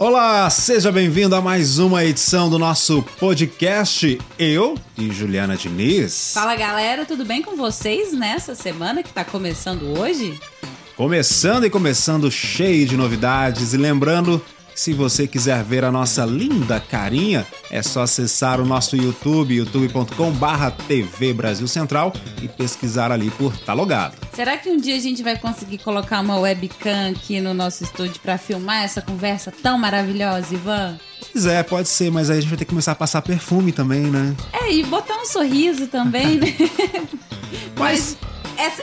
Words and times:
Olá, 0.00 0.48
seja 0.48 0.92
bem-vindo 0.92 1.34
a 1.34 1.40
mais 1.40 1.80
uma 1.80 2.04
edição 2.04 2.48
do 2.48 2.56
nosso 2.56 3.02
podcast. 3.18 4.16
Eu 4.38 4.76
e 4.96 5.10
Juliana 5.10 5.56
Diniz. 5.56 6.30
Fala 6.34 6.54
galera, 6.54 7.04
tudo 7.04 7.24
bem 7.24 7.42
com 7.42 7.56
vocês 7.56 8.12
nessa 8.12 8.54
semana 8.54 9.02
que 9.02 9.12
tá 9.12 9.24
começando 9.24 9.98
hoje? 9.98 10.38
Começando 10.96 11.66
e 11.66 11.70
começando 11.70 12.30
cheio 12.30 12.86
de 12.86 12.96
novidades 12.96 13.74
e 13.74 13.76
lembrando 13.76 14.40
se 14.78 14.92
você 14.92 15.26
quiser 15.26 15.64
ver 15.64 15.84
a 15.84 15.90
nossa 15.90 16.24
linda 16.24 16.78
carinha, 16.78 17.44
é 17.68 17.82
só 17.82 18.02
acessar 18.02 18.60
o 18.60 18.64
nosso 18.64 18.94
YouTube, 18.94 19.56
youtube.com/barra 19.56 20.70
TV 20.70 21.32
Brasil 21.32 21.66
Central 21.66 22.12
e 22.40 22.46
pesquisar 22.46 23.10
ali 23.10 23.28
por 23.32 23.56
Tá 23.58 23.72
Logado. 23.72 24.16
Será 24.32 24.56
que 24.56 24.70
um 24.70 24.76
dia 24.76 24.94
a 24.94 25.00
gente 25.00 25.20
vai 25.20 25.36
conseguir 25.36 25.78
colocar 25.78 26.20
uma 26.20 26.38
webcam 26.38 27.10
aqui 27.10 27.40
no 27.40 27.52
nosso 27.52 27.82
estúdio 27.82 28.20
para 28.22 28.38
filmar 28.38 28.84
essa 28.84 29.02
conversa 29.02 29.50
tão 29.50 29.76
maravilhosa, 29.76 30.54
Ivan? 30.54 30.96
Pois 31.32 31.44
é, 31.44 31.60
pode 31.64 31.88
ser, 31.88 32.12
mas 32.12 32.30
aí 32.30 32.38
a 32.38 32.40
gente 32.40 32.50
vai 32.50 32.58
ter 32.58 32.64
que 32.64 32.70
começar 32.70 32.92
a 32.92 32.94
passar 32.94 33.20
perfume 33.20 33.72
também, 33.72 34.02
né? 34.02 34.36
É, 34.52 34.72
e 34.72 34.84
botar 34.84 35.16
um 35.16 35.26
sorriso 35.26 35.88
também, 35.88 36.38
né? 36.38 36.54
mas 37.76 38.16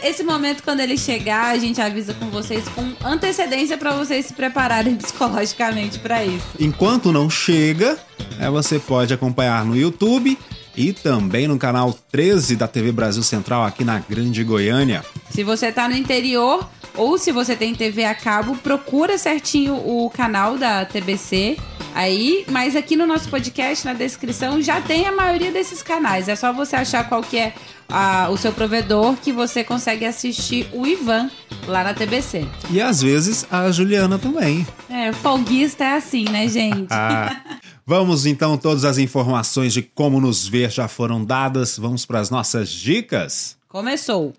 esse 0.03 0.23
momento, 0.23 0.63
quando 0.63 0.79
ele 0.79 0.97
chegar, 0.97 1.47
a 1.47 1.57
gente 1.57 1.81
avisa 1.81 2.13
com 2.13 2.29
vocês 2.29 2.63
com 2.69 2.93
antecedência 3.05 3.77
para 3.77 3.93
vocês 3.93 4.25
se 4.25 4.33
prepararem 4.33 4.95
psicologicamente 4.97 5.99
para 5.99 6.23
isso. 6.23 6.45
Enquanto 6.59 7.11
não 7.11 7.29
chega, 7.29 7.99
é, 8.39 8.49
você 8.49 8.79
pode 8.79 9.13
acompanhar 9.13 9.65
no 9.65 9.75
YouTube 9.75 10.37
e 10.77 10.93
também 10.93 11.47
no 11.47 11.57
canal 11.57 11.97
13 12.11 12.55
da 12.55 12.67
TV 12.67 12.91
Brasil 12.91 13.23
Central 13.23 13.63
aqui 13.63 13.83
na 13.83 13.99
Grande 13.99 14.43
Goiânia. 14.43 15.03
Se 15.29 15.43
você 15.43 15.67
está 15.67 15.87
no 15.87 15.95
interior 15.95 16.67
ou 16.95 17.17
se 17.17 17.31
você 17.31 17.55
tem 17.55 17.75
TV 17.75 18.05
a 18.05 18.15
cabo, 18.15 18.55
procura 18.57 19.17
certinho 19.17 19.75
o 19.75 20.09
canal 20.09 20.57
da 20.57 20.85
TBC 20.85 21.57
aí, 21.95 22.45
mas 22.49 22.75
aqui 22.75 22.97
no 22.97 23.07
nosso 23.07 23.29
podcast, 23.29 23.85
na 23.85 23.93
descrição, 23.93 24.61
já 24.61 24.81
tem 24.81 25.07
a 25.07 25.11
maioria 25.13 25.51
desses 25.51 25.81
canais. 25.81 26.27
É 26.27 26.35
só 26.35 26.51
você 26.51 26.75
achar 26.75 27.07
qual 27.07 27.23
que 27.23 27.37
é 27.37 27.53
a, 27.87 28.29
o 28.29 28.37
seu 28.37 28.51
provedor 28.51 29.15
que 29.15 29.31
você 29.31 29.63
consegue 29.63 30.05
assistir 30.05 30.67
o 30.73 30.85
Ivan 30.85 31.31
lá 31.65 31.83
na 31.83 31.93
TBC. 31.93 32.45
E 32.69 32.81
às 32.81 33.01
vezes 33.01 33.47
a 33.49 33.71
Juliana 33.71 34.19
também. 34.19 34.67
É, 34.89 35.13
folguista 35.13 35.85
é 35.85 35.93
assim, 35.93 36.25
né, 36.25 36.47
gente? 36.49 36.87
Ah, 36.91 37.41
vamos 37.87 38.25
então, 38.25 38.57
todas 38.57 38.83
as 38.83 38.97
informações 38.97 39.73
de 39.73 39.81
como 39.81 40.19
nos 40.19 40.45
ver 40.45 40.69
já 40.69 40.87
foram 40.89 41.23
dadas. 41.23 41.77
Vamos 41.77 42.05
para 42.05 42.19
as 42.19 42.29
nossas 42.29 42.69
dicas. 42.69 43.57
Começou. 43.69 44.33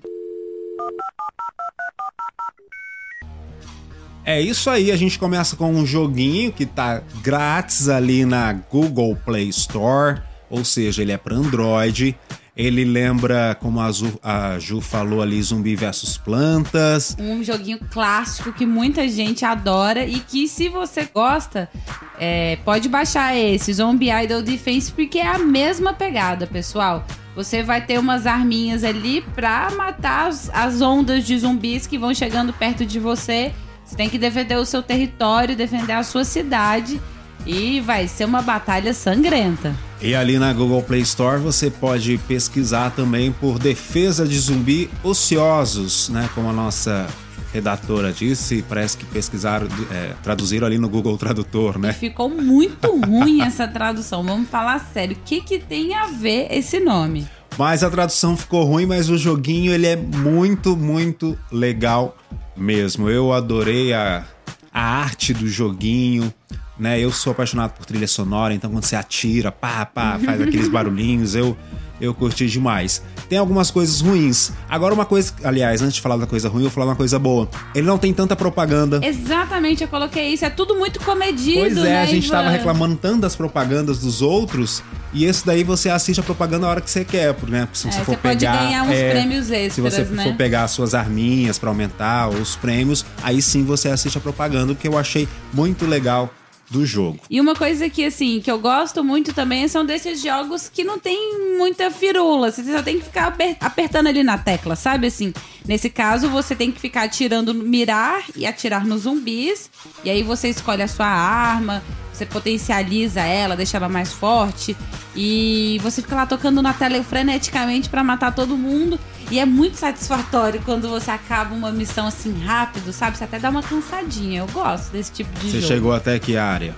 É 4.26 4.40
isso 4.40 4.68
aí, 4.68 4.90
a 4.90 4.96
gente 4.96 5.20
começa 5.20 5.54
com 5.54 5.70
um 5.70 5.86
joguinho 5.86 6.50
que 6.50 6.66
tá 6.66 7.00
grátis 7.22 7.88
ali 7.88 8.24
na 8.24 8.52
Google 8.52 9.16
Play 9.24 9.48
Store, 9.50 10.20
ou 10.50 10.64
seja, 10.64 11.00
ele 11.00 11.12
é 11.12 11.16
para 11.16 11.36
Android. 11.36 12.18
Ele 12.56 12.84
lembra, 12.84 13.56
como 13.60 13.78
a, 13.78 13.92
Ju, 13.92 14.18
a 14.20 14.58
Ju 14.58 14.80
falou 14.80 15.22
ali, 15.22 15.40
Zumbi 15.40 15.76
versus 15.76 16.18
Plantas. 16.18 17.16
Um 17.20 17.44
joguinho 17.44 17.78
clássico 17.90 18.52
que 18.52 18.66
muita 18.66 19.06
gente 19.06 19.44
adora 19.44 20.04
e 20.04 20.18
que, 20.18 20.48
se 20.48 20.68
você 20.68 21.08
gosta, 21.14 21.70
é, 22.18 22.56
pode 22.64 22.88
baixar 22.88 23.36
esse, 23.36 23.72
Zombie 23.74 24.10
Idol 24.10 24.42
Defense, 24.42 24.90
porque 24.90 25.18
é 25.18 25.28
a 25.28 25.38
mesma 25.38 25.92
pegada, 25.92 26.48
pessoal. 26.48 27.06
Você 27.36 27.62
vai 27.62 27.84
ter 27.84 28.00
umas 28.00 28.26
arminhas 28.26 28.82
ali 28.82 29.20
pra 29.20 29.70
matar 29.76 30.26
as, 30.26 30.50
as 30.52 30.80
ondas 30.80 31.24
de 31.24 31.38
zumbis 31.38 31.86
que 31.86 31.96
vão 31.96 32.12
chegando 32.12 32.52
perto 32.52 32.84
de 32.84 32.98
você. 32.98 33.52
Você 33.86 33.96
tem 33.96 34.10
que 34.10 34.18
defender 34.18 34.56
o 34.56 34.66
seu 34.66 34.82
território, 34.82 35.56
defender 35.56 35.92
a 35.92 36.02
sua 36.02 36.24
cidade. 36.24 37.00
E 37.46 37.80
vai 37.80 38.08
ser 38.08 38.24
uma 38.24 38.42
batalha 38.42 38.92
sangrenta. 38.92 39.72
E 40.02 40.16
ali 40.16 40.36
na 40.36 40.52
Google 40.52 40.82
Play 40.82 41.02
Store 41.02 41.40
você 41.40 41.70
pode 41.70 42.18
pesquisar 42.26 42.90
também 42.90 43.30
por 43.30 43.56
defesa 43.56 44.26
de 44.26 44.36
zumbi 44.36 44.90
ociosos, 45.04 46.08
né? 46.08 46.28
Como 46.34 46.48
a 46.48 46.52
nossa 46.52 47.06
redatora 47.52 48.12
disse, 48.12 48.64
parece 48.68 48.96
que 48.96 49.04
pesquisaram, 49.06 49.68
é, 49.92 50.12
traduziram 50.24 50.66
ali 50.66 50.76
no 50.76 50.88
Google 50.88 51.16
Tradutor, 51.16 51.78
né? 51.78 51.90
E 51.90 51.92
ficou 51.92 52.28
muito 52.28 53.00
ruim 53.06 53.42
essa 53.42 53.68
tradução. 53.68 54.24
Vamos 54.24 54.48
falar 54.48 54.80
sério. 54.92 55.16
O 55.16 55.20
que, 55.24 55.40
que 55.40 55.60
tem 55.60 55.94
a 55.94 56.06
ver 56.06 56.48
esse 56.50 56.80
nome? 56.80 57.28
Mas 57.56 57.84
a 57.84 57.88
tradução 57.88 58.36
ficou 58.36 58.64
ruim, 58.64 58.86
mas 58.86 59.08
o 59.08 59.16
joguinho 59.16 59.72
ele 59.72 59.86
é 59.86 59.96
muito, 59.96 60.76
muito 60.76 61.38
legal 61.50 62.16
mesmo. 62.56 63.08
Eu 63.08 63.32
adorei 63.32 63.92
a, 63.92 64.24
a 64.72 64.80
arte 64.80 65.32
do 65.32 65.48
joguinho 65.48 66.32
né? 66.78 67.00
Eu 67.00 67.10
sou 67.10 67.30
apaixonado 67.30 67.72
por 67.72 67.86
trilha 67.86 68.06
sonora, 68.06 68.52
então 68.52 68.70
quando 68.70 68.84
você 68.84 68.96
atira, 68.96 69.50
pá, 69.50 69.86
pá, 69.86 70.18
faz 70.22 70.40
aqueles 70.42 70.68
barulhinhos, 70.68 71.34
eu 71.34 71.56
eu 72.00 72.12
curti 72.12 72.46
demais. 72.46 73.02
Tem 73.28 73.38
algumas 73.38 73.70
coisas 73.70 74.00
ruins. 74.00 74.52
Agora, 74.68 74.92
uma 74.92 75.06
coisa. 75.06 75.32
Aliás, 75.42 75.80
antes 75.80 75.94
de 75.94 76.02
falar 76.02 76.16
da 76.16 76.26
coisa 76.26 76.48
ruim, 76.48 76.64
eu 76.64 76.68
vou 76.68 76.70
falar 76.70 76.86
uma 76.86 76.96
coisa 76.96 77.18
boa. 77.18 77.48
Ele 77.74 77.86
não 77.86 77.98
tem 77.98 78.12
tanta 78.12 78.36
propaganda. 78.36 79.00
Exatamente, 79.02 79.82
eu 79.82 79.88
coloquei 79.88 80.28
isso. 80.28 80.44
É 80.44 80.50
tudo 80.50 80.76
muito 80.76 81.00
comedido. 81.00 81.60
Pois 81.60 81.76
é, 81.78 81.82
né, 81.82 82.02
a 82.02 82.06
gente 82.06 82.26
Ivan? 82.26 82.36
tava 82.36 82.50
reclamando 82.50 82.96
tanto 82.96 83.22
das 83.22 83.34
propagandas 83.34 83.98
dos 83.98 84.20
outros. 84.20 84.82
E 85.16 85.24
esse 85.24 85.46
daí 85.46 85.64
você 85.64 85.88
assiste 85.88 86.20
a 86.20 86.22
propaganda 86.22 86.66
a 86.66 86.68
hora 86.68 86.80
que 86.82 86.90
você 86.90 87.02
quer, 87.02 87.34
né? 87.48 87.66
Se 87.72 87.90
você 87.90 88.00
é, 88.00 88.04
for 88.04 88.14
você 88.14 88.20
pegar. 88.20 88.52
Pode 88.52 88.64
ganhar 88.66 88.82
uns 88.82 88.90
é, 88.90 89.10
prêmios 89.12 89.50
extras, 89.50 89.72
Se 89.72 89.80
você 89.80 90.04
né? 90.04 90.24
for 90.24 90.34
pegar 90.34 90.64
as 90.64 90.72
suas 90.72 90.94
arminhas 90.94 91.58
para 91.58 91.70
aumentar 91.70 92.28
os 92.28 92.54
prêmios, 92.56 93.02
aí 93.22 93.40
sim 93.40 93.64
você 93.64 93.88
assiste 93.88 94.18
a 94.18 94.20
propaganda, 94.20 94.74
que 94.74 94.86
eu 94.86 94.98
achei 94.98 95.26
muito 95.54 95.86
legal 95.86 96.30
do 96.70 96.84
jogo. 96.84 97.18
E 97.30 97.40
uma 97.40 97.54
coisa 97.54 97.88
que, 97.88 98.04
assim, 98.04 98.42
que 98.42 98.50
eu 98.50 98.58
gosto 98.58 99.02
muito 99.02 99.32
também 99.32 99.66
são 99.68 99.86
desses 99.86 100.20
jogos 100.20 100.68
que 100.68 100.84
não 100.84 100.98
tem 100.98 101.56
muita 101.56 101.90
firula. 101.90 102.50
Você 102.50 102.62
só 102.64 102.82
tem 102.82 102.98
que 102.98 103.04
ficar 103.06 103.34
apertando 103.60 104.08
ali 104.08 104.22
na 104.22 104.36
tecla, 104.36 104.76
sabe? 104.76 105.06
Assim, 105.06 105.32
nesse 105.66 105.88
caso, 105.88 106.28
você 106.28 106.54
tem 106.54 106.70
que 106.70 106.78
ficar 106.78 107.04
atirando, 107.04 107.54
mirar 107.54 108.22
e 108.36 108.44
atirar 108.44 108.84
nos 108.84 109.02
zumbis. 109.02 109.70
E 110.04 110.10
aí 110.10 110.22
você 110.22 110.48
escolhe 110.48 110.82
a 110.82 110.88
sua 110.88 111.06
arma, 111.06 111.82
você 112.16 112.26
potencializa 112.26 113.20
ela, 113.20 113.56
deixa 113.56 113.76
ela 113.76 113.88
mais 113.88 114.12
forte. 114.12 114.76
E 115.14 115.78
você 115.82 116.02
fica 116.02 116.14
lá 116.16 116.26
tocando 116.26 116.60
na 116.62 116.72
tela 116.72 117.02
freneticamente 117.02 117.88
para 117.88 118.02
matar 118.04 118.34
todo 118.34 118.56
mundo. 118.56 118.98
E 119.30 119.38
é 119.38 119.44
muito 119.44 119.76
satisfatório 119.76 120.60
quando 120.64 120.88
você 120.88 121.10
acaba 121.10 121.54
uma 121.54 121.70
missão 121.70 122.06
assim 122.06 122.32
rápido, 122.44 122.92
sabe? 122.92 123.16
Você 123.18 123.24
até 123.24 123.38
dá 123.38 123.50
uma 123.50 123.62
cansadinha. 123.62 124.40
Eu 124.40 124.46
gosto 124.48 124.90
desse 124.92 125.10
tipo 125.12 125.30
de 125.40 125.40
você 125.40 125.46
jogo. 125.48 125.60
Você 125.62 125.66
chegou 125.68 125.92
até 125.94 126.18
que 126.18 126.36
área? 126.36 126.74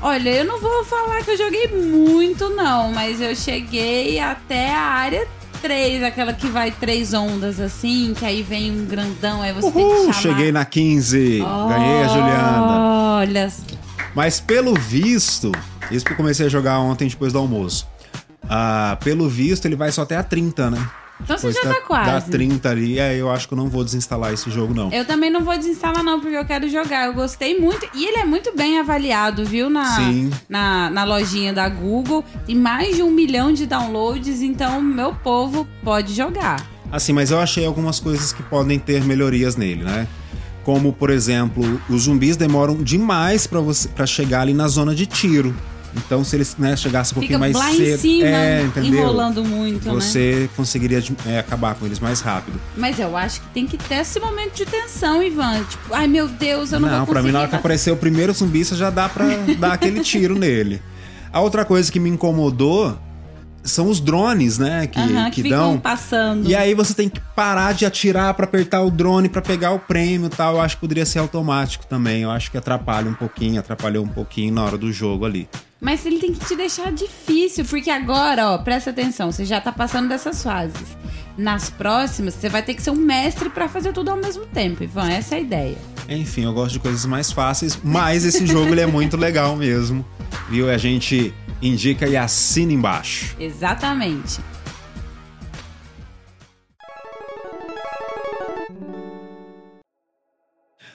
Olha, 0.00 0.30
eu 0.30 0.44
não 0.44 0.60
vou 0.60 0.84
falar 0.84 1.22
que 1.22 1.30
eu 1.30 1.36
joguei 1.38 1.68
muito, 1.68 2.50
não, 2.50 2.92
mas 2.92 3.20
eu 3.20 3.36
cheguei 3.36 4.18
até 4.18 4.74
a 4.74 4.80
área 4.80 5.28
3, 5.60 6.02
aquela 6.02 6.32
que 6.32 6.48
vai 6.48 6.72
três 6.72 7.14
ondas 7.14 7.60
assim, 7.60 8.12
que 8.18 8.24
aí 8.24 8.42
vem 8.42 8.72
um 8.72 8.84
grandão, 8.84 9.40
aí 9.42 9.52
você 9.52 9.68
Uhul, 9.68 9.72
tem 9.74 9.88
que 9.90 10.12
chamar. 10.12 10.12
cheguei 10.14 10.50
na 10.50 10.64
15. 10.64 11.40
Oh, 11.42 11.68
Ganhei 11.68 12.02
a 12.02 12.08
Juliana. 12.08 12.72
Olha. 13.18 13.52
Mas 14.14 14.40
pelo 14.40 14.74
visto, 14.74 15.52
isso 15.90 16.04
que 16.04 16.12
eu 16.12 16.16
comecei 16.16 16.46
a 16.46 16.48
jogar 16.48 16.78
ontem 16.78 17.08
depois 17.08 17.32
do 17.32 17.38
almoço. 17.38 17.86
Ah, 18.48 18.98
pelo 19.02 19.28
visto, 19.28 19.66
ele 19.66 19.76
vai 19.76 19.90
só 19.90 20.02
até 20.02 20.16
a 20.16 20.22
30, 20.22 20.70
né? 20.70 20.90
Então 21.20 21.38
você 21.38 21.52
já 21.52 21.62
da, 21.62 21.74
tá 21.74 21.80
quase. 21.82 22.10
Dá 22.10 22.20
30 22.20 22.68
ali, 22.68 22.98
é, 22.98 23.16
eu 23.16 23.30
acho 23.30 23.46
que 23.46 23.54
eu 23.54 23.58
não 23.58 23.68
vou 23.68 23.84
desinstalar 23.84 24.32
esse 24.32 24.50
jogo, 24.50 24.74
não. 24.74 24.90
Eu 24.90 25.04
também 25.04 25.30
não 25.30 25.42
vou 25.44 25.56
desinstalar, 25.56 26.02
não, 26.02 26.20
porque 26.20 26.36
eu 26.36 26.44
quero 26.44 26.68
jogar. 26.68 27.06
Eu 27.06 27.14
gostei 27.14 27.58
muito. 27.58 27.88
E 27.94 28.04
ele 28.04 28.18
é 28.18 28.24
muito 28.24 28.54
bem 28.56 28.78
avaliado, 28.78 29.44
viu? 29.44 29.70
Na, 29.70 29.96
Sim. 29.96 30.30
na, 30.48 30.90
na 30.90 31.04
lojinha 31.04 31.52
da 31.52 31.68
Google. 31.68 32.24
Tem 32.44 32.56
mais 32.56 32.96
de 32.96 33.02
um 33.02 33.10
milhão 33.10 33.52
de 33.52 33.66
downloads, 33.66 34.42
então 34.42 34.82
meu 34.82 35.14
povo 35.14 35.66
pode 35.84 36.12
jogar. 36.12 36.66
Assim, 36.90 37.12
mas 37.12 37.30
eu 37.30 37.38
achei 37.40 37.64
algumas 37.64 38.00
coisas 38.00 38.32
que 38.32 38.42
podem 38.42 38.78
ter 38.78 39.04
melhorias 39.04 39.56
nele, 39.56 39.84
né? 39.84 40.06
Como, 40.64 40.92
por 40.92 41.10
exemplo, 41.10 41.80
os 41.88 42.02
zumbis 42.02 42.36
demoram 42.36 42.76
demais 42.76 43.46
para 43.46 43.60
você 43.60 43.88
para 43.88 44.06
chegar 44.06 44.42
ali 44.42 44.54
na 44.54 44.68
zona 44.68 44.94
de 44.94 45.06
tiro. 45.06 45.54
Então, 45.94 46.24
se 46.24 46.36
eles 46.36 46.56
né, 46.58 46.74
chegassem 46.74 47.12
um 47.12 47.20
pouquinho 47.20 47.38
mais 47.38 47.54
lá 47.54 47.70
cedo, 47.70 47.80
em 47.80 47.98
cima, 47.98 48.26
é, 48.26 48.70
enrolando 48.82 49.44
muito, 49.44 49.86
né? 49.86 49.94
você 49.94 50.40
né? 50.42 50.48
conseguiria 50.56 51.02
é, 51.26 51.38
acabar 51.38 51.74
com 51.74 51.84
eles 51.84 52.00
mais 52.00 52.20
rápido. 52.20 52.58
Mas 52.76 52.98
eu 52.98 53.14
acho 53.16 53.40
que 53.40 53.48
tem 53.48 53.66
que 53.66 53.76
ter 53.76 53.96
esse 53.96 54.18
momento 54.18 54.54
de 54.54 54.64
tensão, 54.64 55.22
Ivan. 55.22 55.62
Tipo, 55.64 55.94
ai 55.94 56.06
meu 56.06 56.28
Deus, 56.28 56.72
eu 56.72 56.80
não, 56.80 56.88
não 56.88 56.96
vou 56.98 57.06
conseguir. 57.06 57.14
Não, 57.14 57.22
pra 57.22 57.22
mim, 57.22 57.32
na 57.32 57.40
hora 57.40 57.48
que 57.48 57.56
aparecer 57.56 57.90
o 57.90 57.96
primeiro 57.96 58.32
zumbi, 58.32 58.64
você 58.64 58.74
já 58.74 58.88
dá 58.88 59.08
pra 59.08 59.26
dar 59.58 59.74
aquele 59.74 60.00
tiro 60.00 60.38
nele. 60.38 60.80
A 61.30 61.40
outra 61.40 61.64
coisa 61.64 61.92
que 61.92 62.00
me 62.00 62.08
incomodou 62.08 62.98
são 63.62 63.88
os 63.88 64.00
drones, 64.00 64.58
né? 64.58 64.86
Que, 64.86 64.98
uhum, 64.98 65.30
que, 65.30 65.42
que 65.42 65.48
dão. 65.48 65.78
passando. 65.78 66.48
E 66.48 66.54
aí 66.54 66.74
você 66.74 66.94
tem 66.94 67.08
que 67.08 67.20
parar 67.34 67.72
de 67.72 67.86
atirar 67.86 68.34
para 68.34 68.44
apertar 68.44 68.82
o 68.82 68.90
drone 68.90 69.28
para 69.28 69.42
pegar 69.42 69.72
o 69.72 69.78
prêmio 69.78 70.26
e 70.26 70.30
tal. 70.30 70.54
Eu 70.54 70.60
acho 70.60 70.76
que 70.76 70.80
poderia 70.80 71.06
ser 71.06 71.18
automático 71.20 71.86
também. 71.86 72.22
Eu 72.22 72.30
acho 72.30 72.50
que 72.50 72.58
atrapalha 72.58 73.08
um 73.08 73.14
pouquinho, 73.14 73.60
atrapalhou 73.60 74.04
um 74.04 74.08
pouquinho 74.08 74.54
na 74.54 74.64
hora 74.64 74.76
do 74.76 74.92
jogo 74.92 75.24
ali. 75.24 75.48
Mas 75.82 76.06
ele 76.06 76.20
tem 76.20 76.32
que 76.32 76.46
te 76.46 76.54
deixar 76.54 76.92
difícil, 76.92 77.64
porque 77.64 77.90
agora, 77.90 78.50
ó, 78.50 78.58
presta 78.58 78.90
atenção, 78.90 79.32
você 79.32 79.44
já 79.44 79.60
tá 79.60 79.72
passando 79.72 80.08
dessas 80.08 80.40
fases. 80.40 80.96
Nas 81.36 81.70
próximas, 81.70 82.34
você 82.34 82.48
vai 82.48 82.62
ter 82.62 82.74
que 82.74 82.82
ser 82.82 82.92
um 82.92 82.94
mestre 82.94 83.50
para 83.50 83.68
fazer 83.68 83.92
tudo 83.92 84.08
ao 84.12 84.16
mesmo 84.16 84.46
tempo, 84.46 84.84
Ivan. 84.84 85.10
Essa 85.10 85.34
é 85.34 85.38
a 85.38 85.40
ideia. 85.40 85.78
Enfim, 86.08 86.44
eu 86.44 86.52
gosto 86.52 86.74
de 86.74 86.78
coisas 86.78 87.04
mais 87.04 87.32
fáceis, 87.32 87.76
mas 87.82 88.24
esse 88.24 88.46
jogo 88.46 88.70
ele 88.70 88.82
é 88.82 88.86
muito 88.86 89.16
legal 89.16 89.56
mesmo. 89.56 90.06
Viu? 90.48 90.70
A 90.70 90.78
gente 90.78 91.34
indica 91.60 92.06
e 92.06 92.16
assina 92.16 92.72
embaixo. 92.72 93.34
Exatamente. 93.40 94.38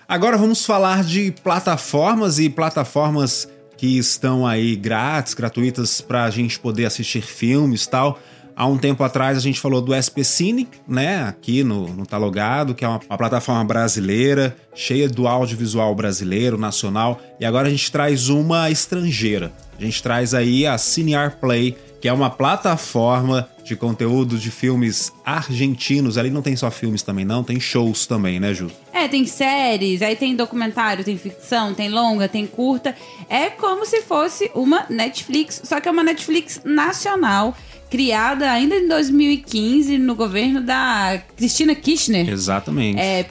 Agora 0.08 0.38
vamos 0.38 0.66
falar 0.66 1.04
de 1.04 1.34
plataformas 1.44 2.40
e 2.40 2.50
plataformas 2.50 3.50
que 3.78 3.98
estão 3.98 4.46
aí 4.46 4.76
grátis, 4.76 5.34
gratuitas 5.34 6.02
para 6.02 6.24
a 6.24 6.30
gente 6.30 6.60
poder 6.60 6.86
assistir 6.86 7.22
filmes 7.22 7.86
tal. 7.86 8.20
Há 8.58 8.66
um 8.66 8.76
tempo 8.76 9.04
atrás 9.04 9.38
a 9.38 9.40
gente 9.40 9.60
falou 9.60 9.80
do 9.80 9.94
SP 9.94 10.26
Cine, 10.26 10.68
né? 10.88 11.22
Aqui 11.26 11.64
no, 11.64 11.90
no 11.90 12.08
Talogado, 12.08 12.74
que 12.74 12.84
é 12.84 12.88
uma, 12.88 13.00
uma, 13.08 13.16
plataforma 13.16 13.64
brasileira, 13.64 14.58
cheia 14.74 15.08
do 15.08 15.28
audiovisual 15.28 15.94
brasileiro, 15.94 16.58
nacional. 16.58 17.22
E 17.40 17.46
agora 17.46 17.68
a 17.68 17.70
gente 17.70 17.92
traz 17.92 18.30
uma 18.30 18.72
estrangeira. 18.72 19.54
A 19.78 19.84
gente 19.84 20.02
traz 20.02 20.34
aí 20.34 20.66
a 20.66 20.76
Cinear 20.76 21.38
Play, 21.40 21.78
que 22.02 22.08
é 22.08 22.14
uma 22.14 22.32
plataforma 22.32 23.48
de 23.64 23.76
conteúdo 23.76 24.40
de 24.40 24.50
filmes 24.50 25.14
argentinos. 25.24 26.18
Ali 26.18 26.32
não 26.32 26.42
tem 26.42 26.56
só 26.56 26.72
filmes 26.72 27.04
também, 27.04 27.26
não, 27.26 27.44
tem 27.44 27.60
shows 27.60 28.08
também, 28.08 28.40
né, 28.40 28.56
Ju? 28.56 28.72
É, 28.92 29.08
tem 29.08 29.28
séries, 29.28 30.02
aí 30.02 30.16
tem 30.16 30.36
documentário, 30.36 31.04
tem 31.04 31.16
ficção, 31.16 31.76
tem 31.76 31.90
longa, 31.90 32.28
tem 32.28 32.48
curta. 32.48 32.96
É 33.30 33.52
como 33.52 33.86
se 33.86 34.02
fosse 34.02 34.50
uma 34.56 34.88
Netflix, 34.90 35.62
só 35.64 35.80
que 35.80 35.88
é 35.88 35.92
uma 35.92 36.04
Netflix 36.04 36.60
nacional 36.66 37.56
criada 37.90 38.52
ainda 38.52 38.76
em 38.76 38.88
2015 38.88 39.98
no 39.98 40.16
governo 40.16 40.62
da 40.62 41.22
Cristina 41.36 41.74
Kirchner. 41.76 42.30
Exatamente. 42.30 43.00
É, 43.00 43.26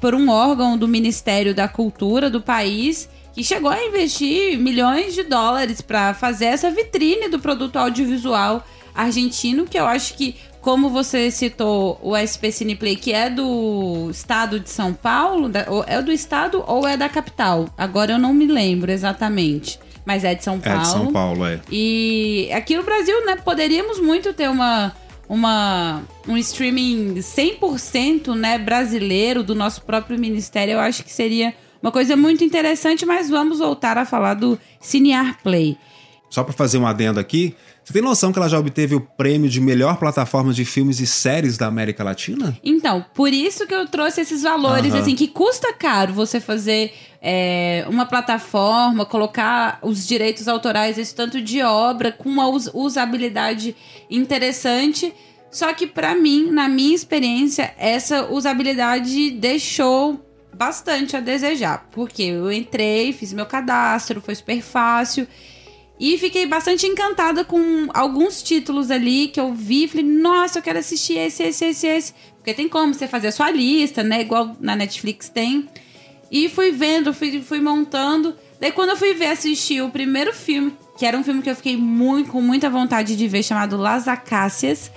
por 0.00 0.14
um 0.14 0.28
órgão 0.28 0.76
do 0.76 0.86
Ministério 0.86 1.54
da 1.54 1.66
Cultura 1.66 2.28
do 2.28 2.40
país 2.40 3.08
que 3.32 3.44
chegou 3.44 3.70
a 3.70 3.84
investir 3.84 4.58
milhões 4.58 5.14
de 5.14 5.22
dólares 5.22 5.80
para 5.80 6.14
fazer 6.14 6.46
essa 6.46 6.70
vitrine 6.70 7.28
do 7.28 7.38
produto 7.38 7.76
audiovisual 7.76 8.64
argentino, 8.94 9.66
que 9.66 9.78
eu 9.78 9.84
acho 9.84 10.14
que, 10.14 10.36
como 10.62 10.88
você 10.88 11.30
citou 11.30 12.00
o 12.02 12.16
SP 12.16 12.48
Cineplay, 12.50 12.96
que 12.96 13.12
é 13.12 13.28
do 13.28 14.08
estado 14.10 14.58
de 14.58 14.70
São 14.70 14.94
Paulo, 14.94 15.50
é 15.86 16.00
do 16.00 16.10
estado 16.10 16.64
ou 16.66 16.88
é 16.88 16.96
da 16.96 17.10
capital? 17.10 17.68
Agora 17.76 18.12
eu 18.12 18.18
não 18.18 18.32
me 18.32 18.46
lembro 18.46 18.90
exatamente 18.90 19.78
mas 20.06 20.22
é 20.22 20.34
de 20.34 20.44
São 20.44 20.60
Paulo. 20.60 20.78
É 20.78 20.82
de 20.82 20.88
São 20.88 21.12
Paulo, 21.12 21.44
é. 21.44 21.60
E 21.70 22.48
aqui 22.54 22.76
no 22.76 22.84
Brasil, 22.84 23.26
né, 23.26 23.36
poderíamos 23.36 24.00
muito 24.00 24.32
ter 24.32 24.48
uma, 24.48 24.94
uma 25.28 26.02
um 26.28 26.36
streaming 26.36 27.16
100% 27.16 28.34
né, 28.34 28.56
brasileiro 28.56 29.42
do 29.42 29.54
nosso 29.54 29.82
próprio 29.82 30.16
ministério. 30.16 30.74
Eu 30.74 30.80
acho 30.80 31.02
que 31.02 31.12
seria 31.12 31.52
uma 31.82 31.90
coisa 31.90 32.16
muito 32.16 32.44
interessante, 32.44 33.04
mas 33.04 33.28
vamos 33.28 33.58
voltar 33.58 33.98
a 33.98 34.06
falar 34.06 34.34
do 34.34 34.58
Cinear 34.80 35.42
Play. 35.42 35.76
Só 36.30 36.44
para 36.44 36.52
fazer 36.52 36.78
um 36.78 36.86
adendo 36.86 37.18
aqui, 37.18 37.54
você 37.86 37.92
tem 37.92 38.02
noção 38.02 38.32
que 38.32 38.38
ela 38.40 38.48
já 38.48 38.58
obteve 38.58 38.96
o 38.96 39.00
prêmio 39.00 39.48
de 39.48 39.60
melhor 39.60 39.96
plataforma 39.96 40.52
de 40.52 40.64
filmes 40.64 40.98
e 40.98 41.06
séries 41.06 41.56
da 41.56 41.68
América 41.68 42.02
Latina? 42.02 42.58
Então, 42.64 43.06
por 43.14 43.32
isso 43.32 43.64
que 43.64 43.72
eu 43.72 43.86
trouxe 43.86 44.22
esses 44.22 44.42
valores, 44.42 44.92
uhum. 44.92 44.98
assim, 44.98 45.14
que 45.14 45.28
custa 45.28 45.72
caro 45.72 46.12
você 46.12 46.40
fazer 46.40 46.92
é, 47.22 47.86
uma 47.88 48.04
plataforma, 48.04 49.06
colocar 49.06 49.78
os 49.82 50.04
direitos 50.04 50.48
autorais, 50.48 50.98
esse 50.98 51.14
tanto 51.14 51.40
de 51.40 51.62
obra, 51.62 52.10
com 52.10 52.28
uma 52.28 52.48
usabilidade 52.74 53.76
interessante. 54.10 55.14
Só 55.48 55.72
que, 55.72 55.86
para 55.86 56.12
mim, 56.16 56.50
na 56.50 56.68
minha 56.68 56.92
experiência, 56.92 57.72
essa 57.78 58.26
usabilidade 58.32 59.30
deixou 59.30 60.20
bastante 60.52 61.16
a 61.16 61.20
desejar. 61.20 61.86
Porque 61.92 62.24
eu 62.24 62.50
entrei, 62.50 63.12
fiz 63.12 63.32
meu 63.32 63.46
cadastro, 63.46 64.20
foi 64.20 64.34
super 64.34 64.60
fácil. 64.60 65.28
E 65.98 66.18
fiquei 66.18 66.44
bastante 66.44 66.86
encantada 66.86 67.42
com 67.42 67.88
alguns 67.94 68.42
títulos 68.42 68.90
ali 68.90 69.28
que 69.28 69.40
eu 69.40 69.54
vi. 69.54 69.88
Falei, 69.88 70.04
nossa, 70.04 70.58
eu 70.58 70.62
quero 70.62 70.78
assistir 70.78 71.16
esse, 71.16 71.42
esse, 71.42 71.64
esse, 71.64 71.86
esse. 71.86 72.14
Porque 72.36 72.52
tem 72.52 72.68
como 72.68 72.92
você 72.92 73.08
fazer 73.08 73.28
a 73.28 73.32
sua 73.32 73.50
lista, 73.50 74.02
né? 74.02 74.20
Igual 74.20 74.56
na 74.60 74.76
Netflix 74.76 75.28
tem. 75.28 75.66
E 76.30 76.48
fui 76.48 76.70
vendo, 76.70 77.14
fui, 77.14 77.40
fui 77.40 77.60
montando. 77.60 78.34
Daí 78.60 78.72
quando 78.72 78.90
eu 78.90 78.96
fui 78.96 79.14
ver, 79.14 79.26
assistir 79.26 79.82
o 79.82 79.90
primeiro 79.90 80.34
filme, 80.34 80.74
que 80.98 81.06
era 81.06 81.16
um 81.16 81.24
filme 81.24 81.42
que 81.42 81.48
eu 81.48 81.56
fiquei 81.56 81.76
muito, 81.76 82.30
com 82.30 82.40
muita 82.42 82.68
vontade 82.68 83.16
de 83.16 83.28
ver, 83.28 83.42
chamado 83.42 83.76
Las 83.76 84.06
Acácias, 84.06 84.90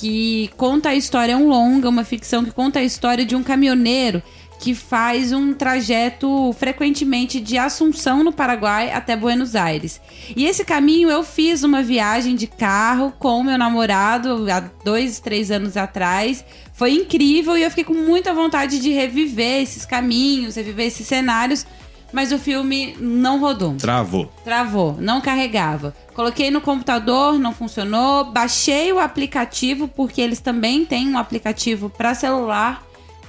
que 0.00 0.50
conta 0.56 0.90
a 0.90 0.94
história, 0.94 1.32
é 1.32 1.36
um 1.36 1.48
longa, 1.48 1.88
uma 1.88 2.04
ficção 2.04 2.44
que 2.44 2.50
conta 2.50 2.78
a 2.78 2.84
história 2.84 3.24
de 3.24 3.34
um 3.34 3.42
caminhoneiro 3.42 4.22
que 4.58 4.74
faz 4.74 5.32
um 5.32 5.54
trajeto 5.54 6.52
frequentemente 6.58 7.40
de 7.40 7.56
Assunção, 7.56 8.24
no 8.24 8.32
Paraguai, 8.32 8.90
até 8.90 9.16
Buenos 9.16 9.54
Aires. 9.54 10.00
E 10.36 10.44
esse 10.46 10.64
caminho 10.64 11.08
eu 11.08 11.22
fiz 11.22 11.62
uma 11.62 11.82
viagem 11.82 12.34
de 12.34 12.46
carro 12.46 13.12
com 13.18 13.42
meu 13.42 13.56
namorado 13.56 14.46
há 14.50 14.60
dois, 14.84 15.20
três 15.20 15.50
anos 15.50 15.76
atrás. 15.76 16.44
Foi 16.72 16.92
incrível 16.92 17.56
e 17.56 17.62
eu 17.62 17.70
fiquei 17.70 17.84
com 17.84 17.94
muita 17.94 18.34
vontade 18.34 18.80
de 18.80 18.90
reviver 18.90 19.62
esses 19.62 19.84
caminhos, 19.84 20.56
reviver 20.56 20.86
esses 20.86 21.06
cenários. 21.06 21.64
Mas 22.10 22.32
o 22.32 22.38
filme 22.38 22.96
não 22.98 23.38
rodou. 23.38 23.74
Travou. 23.74 24.32
Travou, 24.42 24.96
não 24.98 25.20
carregava. 25.20 25.94
Coloquei 26.14 26.50
no 26.50 26.60
computador, 26.60 27.38
não 27.38 27.52
funcionou. 27.52 28.24
Baixei 28.24 28.90
o 28.92 28.98
aplicativo, 28.98 29.86
porque 29.86 30.20
eles 30.20 30.40
também 30.40 30.86
têm 30.86 31.10
um 31.10 31.18
aplicativo 31.18 31.90
para 31.90 32.14
celular 32.14 32.87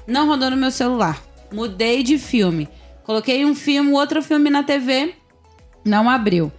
não 0.10 0.28
rodou 0.28 0.50
no 0.50 0.58
meu 0.58 0.72
celular. 0.72 1.22
Mudei 1.52 2.04
de 2.04 2.18
filme. 2.18 2.68
Coloquei 3.04 3.46
um 3.46 3.56
filme, 3.56 3.92
outro 3.92 4.22
filme 4.22 4.50
na 4.50 4.64
TV, 4.64 5.16
não 5.84 6.10
abriu. 6.10 6.52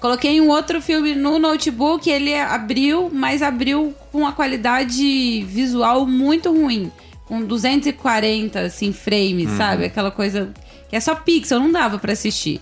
Coloquei 0.00 0.40
um 0.40 0.48
outro 0.48 0.80
filme 0.80 1.14
no 1.14 1.38
notebook, 1.38 2.08
ele 2.08 2.34
abriu, 2.38 3.10
mas 3.12 3.42
abriu 3.42 3.94
com 4.12 4.18
uma 4.18 4.32
qualidade 4.32 5.42
visual 5.48 6.06
muito 6.06 6.52
ruim. 6.52 6.92
Com 7.24 7.42
240, 7.42 8.60
assim, 8.60 8.92
frames, 8.92 9.50
uhum. 9.50 9.56
sabe? 9.56 9.84
Aquela 9.86 10.10
coisa 10.10 10.52
que 10.88 10.94
é 10.94 11.00
só 11.00 11.14
pixel, 11.14 11.58
não 11.58 11.72
dava 11.72 11.98
para 11.98 12.12
assistir. 12.12 12.60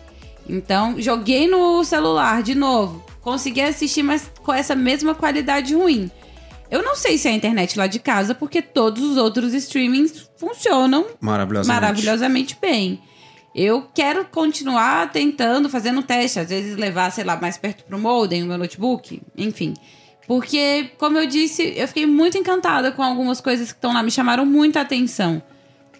Então, 0.49 0.95
joguei 0.99 1.49
no 1.49 1.85
celular 1.85 2.43
de 2.43 2.55
novo. 2.55 3.05
Consegui 3.21 3.61
assistir, 3.61 4.03
mas 4.03 4.31
com 4.43 4.53
essa 4.53 4.75
mesma 4.75 5.15
qualidade 5.15 5.75
ruim. 5.75 6.11
Eu 6.71 6.83
não 6.83 6.95
sei 6.97 7.19
se 7.19 7.29
é 7.29 7.31
a 7.31 7.35
internet 7.35 7.79
lá 7.79 7.87
de 7.87 7.99
casa, 7.99 8.35
porque 8.35 8.63
todos 8.63 9.03
os 9.03 9.17
outros 9.17 9.53
streamings 9.55 10.31
funcionam 10.37 11.07
maravilhosamente, 11.21 11.81
maravilhosamente 11.81 12.59
bem. 12.61 13.01
Eu 13.55 13.89
quero 13.95 14.25
continuar 14.25 15.13
tentando, 15.13 15.69
fazendo 15.69 16.03
teste, 16.03 16.41
às 16.41 16.49
vezes 16.49 16.77
levar, 16.77 17.13
sei 17.13 17.23
lá, 17.23 17.37
mais 17.41 17.57
perto 17.57 17.85
pro 17.85 17.99
modem, 17.99 18.43
o 18.43 18.47
meu 18.47 18.59
notebook, 18.59 19.23
enfim. 19.37 19.75
Porque, 20.27 20.91
como 20.99 21.19
eu 21.19 21.27
disse, 21.27 21.75
eu 21.77 21.87
fiquei 21.87 22.07
muito 22.07 22.37
encantada 22.37 22.91
com 22.91 23.03
algumas 23.03 23.41
coisas 23.41 23.71
que 23.71 23.79
estão 23.79 23.93
lá, 23.93 24.03
me 24.03 24.11
chamaram 24.11 24.45
muita 24.45 24.81
atenção. 24.81 25.43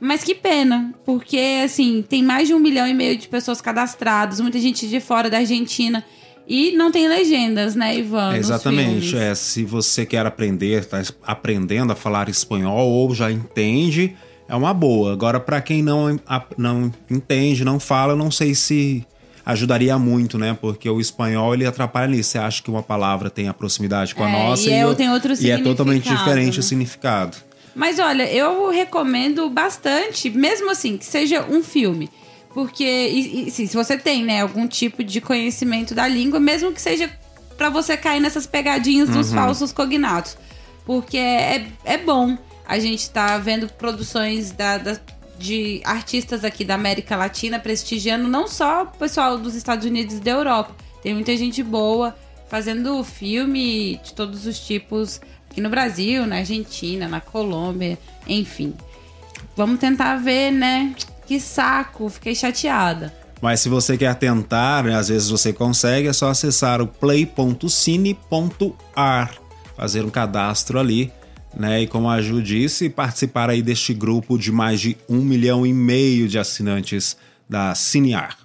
Mas 0.01 0.25
que 0.25 0.35
pena, 0.35 0.93
porque, 1.05 1.63
assim, 1.65 2.05
tem 2.07 2.23
mais 2.23 2.49
de 2.49 2.55
um 2.55 2.59
milhão 2.59 2.87
e 2.89 2.95
meio 2.95 3.17
de 3.17 3.29
pessoas 3.29 3.61
cadastradas, 3.61 4.41
muita 4.41 4.59
gente 4.59 4.89
de 4.89 4.99
fora 4.99 5.31
da 5.31 5.39
Argentina. 5.39 6.05
E 6.47 6.73
não 6.73 6.91
tem 6.91 7.09
legendas, 7.09 7.75
né, 7.75 7.97
Ivan? 7.97 8.37
exatamente. 8.37 9.17
É, 9.17 9.35
se 9.35 9.65
você 9.65 10.05
quer 10.05 10.27
aprender, 10.27 10.81
está 10.81 11.03
aprendendo 11.23 11.93
a 11.93 11.97
falar 11.97 12.29
espanhol 12.29 12.87
ou 12.87 13.15
já 13.15 13.31
entende, 13.31 14.15
é 14.49 14.55
uma 14.55 14.75
boa. 14.75 15.13
Agora, 15.13 15.41
para 15.41 15.61
quem 15.61 15.83
não, 15.83 16.21
não 16.57 16.93
entende, 17.11 17.65
não 17.65 17.81
fala, 17.81 18.13
eu 18.13 18.17
não 18.17 18.31
sei 18.31 18.55
se 18.55 19.07
ajudaria 19.45 19.99
muito, 19.99 20.39
né? 20.39 20.57
Porque 20.59 20.89
o 20.89 21.01
espanhol 21.01 21.55
ele 21.55 21.67
atrapalha 21.67 22.09
nisso. 22.09 22.31
Você 22.31 22.39
acha 22.39 22.63
que 22.63 22.71
uma 22.71 22.83
palavra 22.83 23.31
tem 23.31 23.49
a 23.49 23.55
proximidade 23.55 24.15
com 24.15 24.25
a 24.25 24.29
é, 24.29 24.33
nossa 24.33 24.69
e, 24.69 24.73
e, 24.73 24.81
eu, 24.81 24.95
tem 24.95 25.11
outro 25.11 25.33
e 25.39 25.51
é 25.51 25.59
totalmente 25.59 26.09
diferente 26.09 26.55
né? 26.55 26.61
o 26.61 26.63
significado. 26.63 27.37
Mas 27.75 27.99
olha, 27.99 28.31
eu 28.33 28.71
recomendo 28.71 29.51
bastante, 29.51 30.31
mesmo 30.31 30.71
assim, 30.71 30.97
que 30.97 31.05
seja 31.05 31.45
um 31.45 31.63
filme. 31.63 32.09
Porque, 32.55 32.85
e, 32.85 33.49
e, 33.49 33.51
se 33.51 33.67
você 33.67 33.99
tem, 33.99 34.25
né, 34.25 34.41
algum 34.41 34.67
tipo 34.69 35.03
de 35.03 35.21
conhecimento 35.21 35.93
da 35.93 36.07
língua, 36.07 36.39
mesmo 36.39 36.73
que 36.73 36.81
seja 36.81 37.11
para 37.57 37.69
você 37.69 37.97
cair 37.97 38.21
nessas 38.21 38.47
pegadinhas 38.47 39.09
dos 39.09 39.29
uhum. 39.31 39.35
falsos 39.35 39.73
cognatos. 39.73 40.39
Porque 40.87 41.19
é, 41.19 41.67
é 41.85 41.99
bom 41.99 42.39
a 42.67 42.79
gente 42.79 43.11
tá 43.11 43.37
vendo 43.39 43.69
produções 43.69 44.53
da, 44.53 44.79
da, 44.79 44.97
de 45.39 45.81
artistas 45.85 46.45
aqui 46.45 46.65
da 46.65 46.75
América 46.75 47.17
Latina 47.17 47.59
prestigiando 47.59 48.29
não 48.29 48.47
só 48.47 48.85
o 48.85 48.87
pessoal 48.87 49.37
dos 49.37 49.55
Estados 49.55 49.85
Unidos 49.85 50.17
e 50.17 50.21
da 50.21 50.31
Europa. 50.31 50.75
Tem 51.03 51.13
muita 51.13 51.37
gente 51.37 51.63
boa 51.63 52.17
fazendo 52.49 53.03
filme 53.03 54.01
de 54.03 54.15
todos 54.15 54.47
os 54.47 54.59
tipos 54.59 55.21
aqui 55.51 55.61
no 55.61 55.69
Brasil, 55.69 56.27
na 56.27 56.37
Argentina, 56.37 57.09
na 57.09 57.21
Colômbia, 57.21 57.99
enfim. 58.27 58.75
Vamos 59.57 59.79
tentar 59.79 60.17
ver, 60.17 60.51
né? 60.51 60.95
Que 61.27 61.41
saco, 61.41 62.09
fiquei 62.09 62.35
chateada. 62.35 63.13
Mas 63.41 63.61
se 63.61 63.69
você 63.69 63.97
quer 63.99 64.15
tentar, 64.15 64.85
né, 64.85 64.95
às 64.95 65.09
vezes 65.09 65.29
você 65.29 65.53
consegue, 65.53 66.09
é 66.09 66.13
só 66.13 66.31
acessar 66.31 66.81
o 66.81 66.87
play.cine.ar, 66.87 67.41
fazer 69.77 70.05
um 70.05 70.11
cadastro 70.11 70.79
ali 70.79 71.13
né? 71.57 71.83
E 71.83 71.87
como 71.87 72.09
a 72.09 72.21
Ju 72.21 72.43
disse, 72.43 72.89
participar 72.89 73.51
aí 73.51 73.63
deste 73.63 73.95
grupo 73.95 74.39
de 74.39 74.51
mais 74.51 74.81
de 74.81 74.97
um 75.09 75.19
milhão 75.19 75.65
e 75.65 75.73
meio 75.73 76.29
de 76.29 76.39
assinantes 76.39 77.17
da 77.49 77.75
Cinear. 77.75 78.39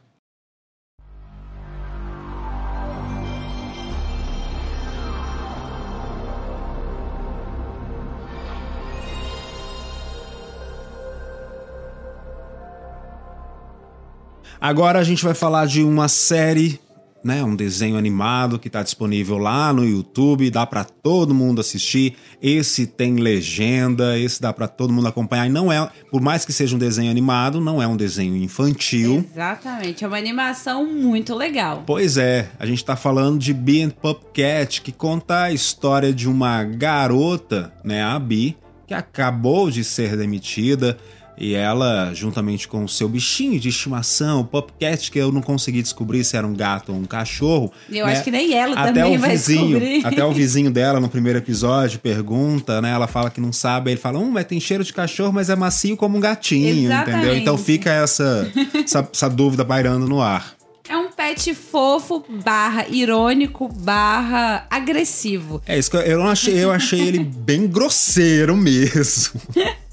Agora 14.62 15.00
a 15.00 15.04
gente 15.04 15.24
vai 15.24 15.34
falar 15.34 15.66
de 15.68 15.82
uma 15.82 16.10
série, 16.10 16.82
né, 17.24 17.42
um 17.42 17.56
desenho 17.56 17.96
animado 17.96 18.60
que 18.60 18.68
está 18.68 18.84
disponível 18.84 19.38
lá 19.38 19.72
no 19.72 19.86
YouTube, 19.86 20.52
dá 20.52 20.66
para 20.66 20.84
todo 20.84 21.34
mundo 21.34 21.62
assistir. 21.62 22.18
Esse 22.42 22.86
tem 22.86 23.16
legenda, 23.16 24.20
esse 24.20 24.42
dá 24.42 24.52
para 24.52 24.68
todo 24.68 24.92
mundo 24.92 25.08
acompanhar. 25.08 25.48
E 25.48 25.50
não 25.50 25.72
é, 25.72 25.90
por 26.12 26.20
mais 26.20 26.44
que 26.44 26.52
seja 26.52 26.76
um 26.76 26.80
desenho 26.80 27.10
animado, 27.10 27.62
não 27.62 27.82
é 27.82 27.88
um 27.88 27.96
desenho 27.96 28.36
infantil. 28.36 29.26
Exatamente, 29.32 30.04
é 30.04 30.08
uma 30.08 30.18
animação 30.18 30.86
muito 30.86 31.34
legal. 31.36 31.84
Pois 31.88 32.18
é, 32.18 32.50
a 32.60 32.66
gente 32.66 32.80
está 32.80 32.98
falando 32.98 33.40
de 33.40 33.54
Bee 33.54 33.84
and 33.84 33.94
Cat, 34.34 34.82
que 34.82 34.92
conta 34.92 35.44
a 35.44 35.54
história 35.54 36.12
de 36.12 36.28
uma 36.28 36.66
garota, 36.66 37.72
né, 37.82 38.04
a 38.04 38.20
Bee, 38.20 38.58
que 38.86 38.94
acabou 38.94 39.72
de 39.72 39.86
ser 39.86 40.18
demitida 40.18 40.98
e 41.40 41.56
ela, 41.56 42.12
juntamente 42.14 42.68
com 42.68 42.84
o 42.84 42.90
seu 42.90 43.08
bichinho 43.08 43.58
de 43.58 43.70
estimação, 43.70 44.42
o 44.42 44.44
Popcat, 44.44 45.10
que 45.10 45.18
eu 45.18 45.32
não 45.32 45.42
consegui 45.42 45.82
descobrir 45.82 46.24
se 46.26 46.36
era 46.36 46.46
um 46.46 46.54
gato 46.54 46.92
ou 46.92 46.98
um 46.98 47.06
cachorro. 47.06 47.72
Eu 47.90 48.06
né? 48.06 48.12
acho 48.12 48.24
que 48.26 48.32
nem 48.32 48.54
ela 48.54 48.74
até 48.74 48.92
também 48.92 49.16
o 49.16 49.20
vai 49.20 49.32
vizinho, 49.32 49.80
descobrir. 49.80 50.06
Até 50.06 50.26
o 50.26 50.32
vizinho 50.34 50.70
dela, 50.70 51.00
no 51.00 51.08
primeiro 51.08 51.40
episódio, 51.40 51.98
pergunta, 52.00 52.82
né? 52.82 52.92
Ela 52.92 53.08
fala 53.08 53.30
que 53.30 53.40
não 53.40 53.54
sabe. 53.54 53.90
Aí 53.90 53.94
ele 53.94 54.02
fala, 54.02 54.20
hum, 54.20 54.32
mas 54.32 54.46
tem 54.46 54.60
cheiro 54.60 54.84
de 54.84 54.92
cachorro, 54.92 55.32
mas 55.32 55.50
é 55.50 55.56
macio 55.56 55.96
como 55.96 56.18
um 56.18 56.20
gatinho, 56.20 56.88
Exatamente. 56.88 57.18
entendeu? 57.18 57.38
Então 57.38 57.58
fica 57.58 57.90
essa, 57.90 58.52
essa, 58.84 59.10
essa 59.12 59.30
dúvida 59.30 59.64
bairando 59.64 60.08
no 60.08 60.22
ar. 60.22 60.56
É 60.90 60.98
um 60.98 61.10
pet 61.12 61.54
fofo, 61.54 62.26
barra 62.44 62.86
irônico, 62.90 63.70
barra 63.72 64.66
agressivo. 64.70 65.62
É 65.66 65.78
isso 65.78 65.90
que 65.90 65.96
eu, 65.96 66.02
eu 66.02 66.24
achei, 66.24 66.64
eu 66.64 66.72
achei 66.72 67.00
ele 67.00 67.20
bem 67.20 67.68
grosseiro 67.68 68.58
mesmo. 68.58 69.40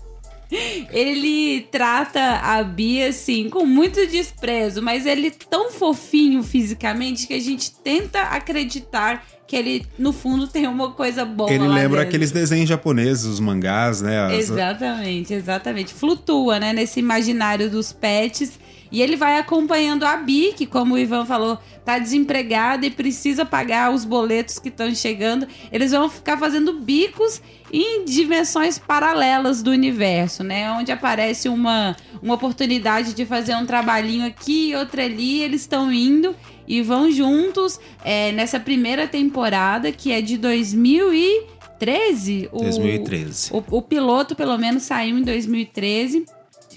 Ele 0.90 1.66
trata 1.70 2.20
a 2.20 2.62
Bia 2.62 3.08
assim 3.08 3.48
com 3.48 3.64
muito 3.64 4.06
desprezo, 4.06 4.80
mas 4.80 5.06
ele 5.06 5.28
é 5.28 5.32
tão 5.50 5.70
fofinho 5.70 6.42
fisicamente 6.42 7.26
que 7.26 7.34
a 7.34 7.40
gente 7.40 7.72
tenta 7.72 8.20
acreditar 8.22 9.24
que 9.46 9.54
ele 9.54 9.86
no 9.98 10.12
fundo 10.12 10.48
tem 10.48 10.66
uma 10.66 10.90
coisa 10.90 11.24
boa. 11.24 11.50
Ele 11.50 11.66
lembra 11.66 11.82
dentro. 11.82 12.00
aqueles 12.00 12.32
desenhos 12.32 12.68
japoneses, 12.68 13.24
os 13.24 13.40
mangás, 13.40 14.02
né? 14.02 14.24
As... 14.24 14.32
Exatamente, 14.32 15.32
exatamente. 15.32 15.94
Flutua, 15.94 16.58
né, 16.58 16.72
nesse 16.72 16.98
imaginário 16.98 17.70
dos 17.70 17.92
pets 17.92 18.58
e 18.90 19.02
ele 19.02 19.16
vai 19.16 19.38
acompanhando 19.38 20.04
a 20.04 20.16
Bi, 20.16 20.54
que, 20.56 20.64
como 20.66 20.94
o 20.94 20.98
Ivan 20.98 21.26
falou, 21.26 21.58
tá 21.84 21.98
desempregada 21.98 22.86
e 22.86 22.90
precisa 22.90 23.44
pagar 23.44 23.92
os 23.92 24.04
boletos 24.04 24.58
que 24.58 24.68
estão 24.68 24.94
chegando. 24.94 25.46
Eles 25.72 25.92
vão 25.92 26.08
ficar 26.08 26.38
fazendo 26.38 26.72
bicos 26.74 27.42
em 27.72 28.04
dimensões 28.04 28.78
paralelas 28.78 29.62
do 29.62 29.70
universo, 29.70 30.44
né? 30.44 30.70
Onde 30.72 30.92
aparece 30.92 31.48
uma, 31.48 31.96
uma 32.22 32.34
oportunidade 32.34 33.14
de 33.14 33.24
fazer 33.26 33.56
um 33.56 33.66
trabalhinho 33.66 34.26
aqui 34.26 34.70
e 34.70 34.76
outra 34.76 35.04
ali. 35.04 35.42
Eles 35.42 35.62
estão 35.62 35.92
indo 35.92 36.34
e 36.66 36.82
vão 36.82 37.10
juntos 37.10 37.80
é, 38.04 38.32
nessa 38.32 38.60
primeira 38.60 39.06
temporada, 39.06 39.92
que 39.92 40.12
é 40.12 40.20
de 40.20 40.36
2013. 40.38 42.48
O, 42.52 42.58
2013. 42.60 43.50
O, 43.52 43.62
o 43.78 43.82
piloto, 43.82 44.34
pelo 44.34 44.58
menos, 44.58 44.82
saiu 44.84 45.18
em 45.18 45.22
2013 45.22 46.26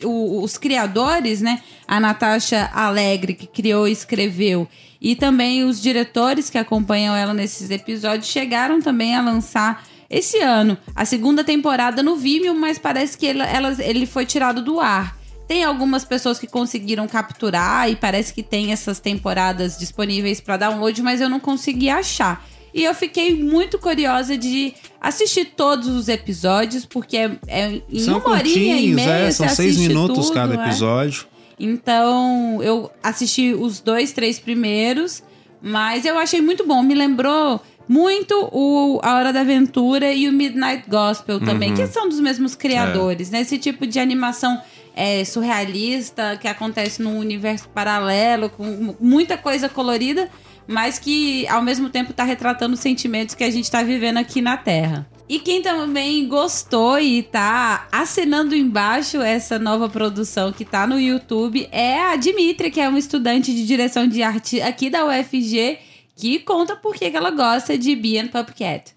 o, 0.04 0.42
os 0.42 0.58
criadores, 0.58 1.42
né? 1.42 1.62
A 1.88 2.00
Natasha 2.00 2.70
Alegre, 2.74 3.34
que 3.34 3.48
criou 3.48 3.88
e 3.88 3.92
escreveu, 3.92 4.68
e 5.02 5.16
também 5.16 5.64
os 5.64 5.82
diretores 5.82 6.50
que 6.50 6.58
acompanham 6.58 7.16
ela 7.16 7.34
nesses 7.34 7.70
episódios, 7.70 8.28
chegaram 8.28 8.82
também 8.82 9.16
a 9.16 9.22
lançar 9.22 9.86
esse 10.10 10.40
ano 10.40 10.78
a 10.96 11.06
segunda 11.06 11.44
temporada 11.44 12.02
no 12.02 12.16
Vimeo, 12.16 12.56
mas 12.56 12.80
parece 12.80 13.18
que 13.18 13.26
ele, 13.26 13.42
ela, 13.42 13.76
ele 13.80 14.06
foi 14.06 14.26
tirado 14.26 14.62
do 14.62 14.80
ar. 14.80 15.18
Tem 15.48 15.64
algumas 15.64 16.06
pessoas 16.06 16.38
que 16.38 16.48
conseguiram 16.48 17.08
capturar 17.08 17.90
e 17.90 17.96
parece 17.96 18.34
que 18.34 18.44
tem 18.44 18.72
essas 18.72 19.00
temporadas 19.00 19.78
disponíveis 19.78 20.40
para 20.40 20.58
download, 20.58 21.02
mas 21.02 21.22
eu 21.22 21.30
não 21.30 21.40
consegui 21.40 21.90
achar. 21.90 22.46
E 22.80 22.86
eu 22.86 22.96
fiquei 22.96 23.36
muito 23.36 23.78
curiosa 23.78 24.38
de 24.38 24.74
assistir 25.02 25.52
todos 25.54 25.90
os 25.90 26.08
episódios, 26.08 26.86
porque 26.86 27.18
é, 27.18 27.32
é 27.46 27.82
em 27.92 28.00
são 28.00 28.20
uma 28.20 28.30
horinha 28.30 28.78
e 28.78 28.94
meia. 28.94 29.28
É, 29.28 29.32
são 29.32 29.50
seis 29.50 29.78
minutos 29.78 30.28
tudo, 30.28 30.34
cada 30.34 30.56
é. 30.56 30.66
episódio. 30.66 31.28
Então, 31.60 32.64
eu 32.64 32.90
assisti 33.04 33.54
os 33.54 33.82
dois, 33.82 34.14
três 34.14 34.40
primeiros, 34.40 35.22
mas 35.62 36.06
eu 36.06 36.18
achei 36.18 36.40
muito 36.40 36.66
bom. 36.66 36.82
Me 36.82 36.96
lembrou 36.96 37.60
muito 37.86 38.48
o 38.54 39.02
A 39.04 39.16
Hora 39.16 39.34
da 39.34 39.42
Aventura 39.42 40.14
e 40.14 40.30
o 40.30 40.32
Midnight 40.32 40.90
Gospel 40.90 41.42
também, 41.42 41.72
uhum. 41.72 41.76
que 41.76 41.88
são 41.88 42.08
dos 42.08 42.22
mesmos 42.22 42.56
criadores, 42.56 43.28
é. 43.28 43.32
né? 43.34 43.42
Esse 43.42 43.58
tipo 43.58 43.86
de 43.86 44.00
animação 44.00 44.58
é, 44.96 45.26
surrealista 45.26 46.38
que 46.40 46.48
acontece 46.48 47.02
num 47.02 47.20
universo 47.20 47.68
paralelo, 47.70 48.50
com 48.50 48.96
muita 49.02 49.38
coisa 49.38 49.68
colorida 49.68 50.30
mas 50.70 51.00
que 51.00 51.48
ao 51.48 51.64
mesmo 51.64 51.90
tempo 51.90 52.12
está 52.12 52.24
retratando 52.24 52.76
os 52.76 52.80
sentimentos 52.80 53.34
que 53.34 53.44
a 53.44 53.50
gente 53.50 53.64
está 53.64 53.82
vivendo 53.82 54.18
aqui 54.18 54.40
na 54.40 54.56
Terra. 54.56 55.10
E 55.28 55.40
quem 55.40 55.64
também 55.64 56.28
gostou 56.28 57.00
e 57.00 57.24
tá 57.24 57.88
assinando 57.92 58.56
embaixo 58.56 59.20
essa 59.20 59.58
nova 59.58 59.90
produção 59.90 60.54
que 60.54 60.64
tá 60.64 60.86
no 60.86 61.00
YouTube 61.00 61.68
é 61.72 62.00
a 62.00 62.16
Dimitri, 62.16 62.70
que 62.70 62.80
é 62.80 62.88
uma 62.88 63.00
estudante 63.00 63.52
de 63.52 63.66
direção 63.66 64.08
de 64.08 64.22
arte 64.22 64.62
aqui 64.62 64.92
da 64.92 65.06
UFG, 65.06 65.80
que 66.16 66.38
conta 66.38 66.76
por 66.76 66.94
que 66.94 67.06
ela 67.06 67.32
gosta 67.32 67.76
de 67.76 67.96
Bee 67.96 68.20
and 68.20 68.28
Pupcat. 68.28 68.96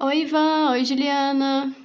Oi, 0.00 0.22
Ivan. 0.22 0.70
Oi, 0.70 0.84
Juliana. 0.86 1.76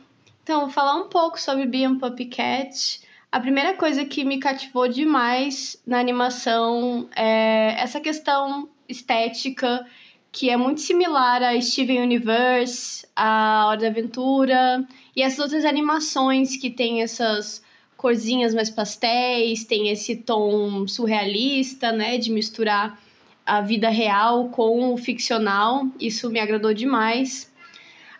Então, 0.43 0.61
vou 0.61 0.69
falar 0.69 0.95
um 0.95 1.09
pouco 1.09 1.37
sobre 1.39 1.65
Bee 1.65 1.83
and 1.83 1.97
Pupcat. 1.97 3.05
A 3.29 3.41
primeira 3.41 3.73
coisa 3.73 4.05
que 4.05 4.23
me 4.23 4.39
cativou 4.39 4.87
demais 4.87 5.81
na 5.85 5.99
animação 5.99 7.09
é 7.13 7.75
essa 7.77 7.99
questão 7.99 8.69
estética 8.87 9.85
que 10.31 10.49
é 10.49 10.55
muito 10.55 10.79
similar 10.79 11.43
a 11.43 11.59
Steven 11.59 12.01
Universe, 12.01 13.05
a 13.13 13.65
Hora 13.67 13.81
da 13.81 13.87
Aventura 13.87 14.87
e 15.13 15.21
essas 15.21 15.39
outras 15.39 15.65
animações 15.65 16.55
que 16.55 16.69
tem 16.69 17.01
essas 17.01 17.61
corzinhas 17.97 18.53
mais 18.53 18.69
pastéis, 18.69 19.65
tem 19.65 19.89
esse 19.89 20.15
tom 20.15 20.87
surrealista, 20.87 21.91
né, 21.91 22.17
de 22.17 22.31
misturar 22.31 22.97
a 23.45 23.59
vida 23.59 23.89
real 23.89 24.49
com 24.49 24.93
o 24.93 24.97
ficcional. 24.97 25.85
Isso 25.99 26.29
me 26.29 26.39
agradou 26.39 26.73
demais. 26.73 27.51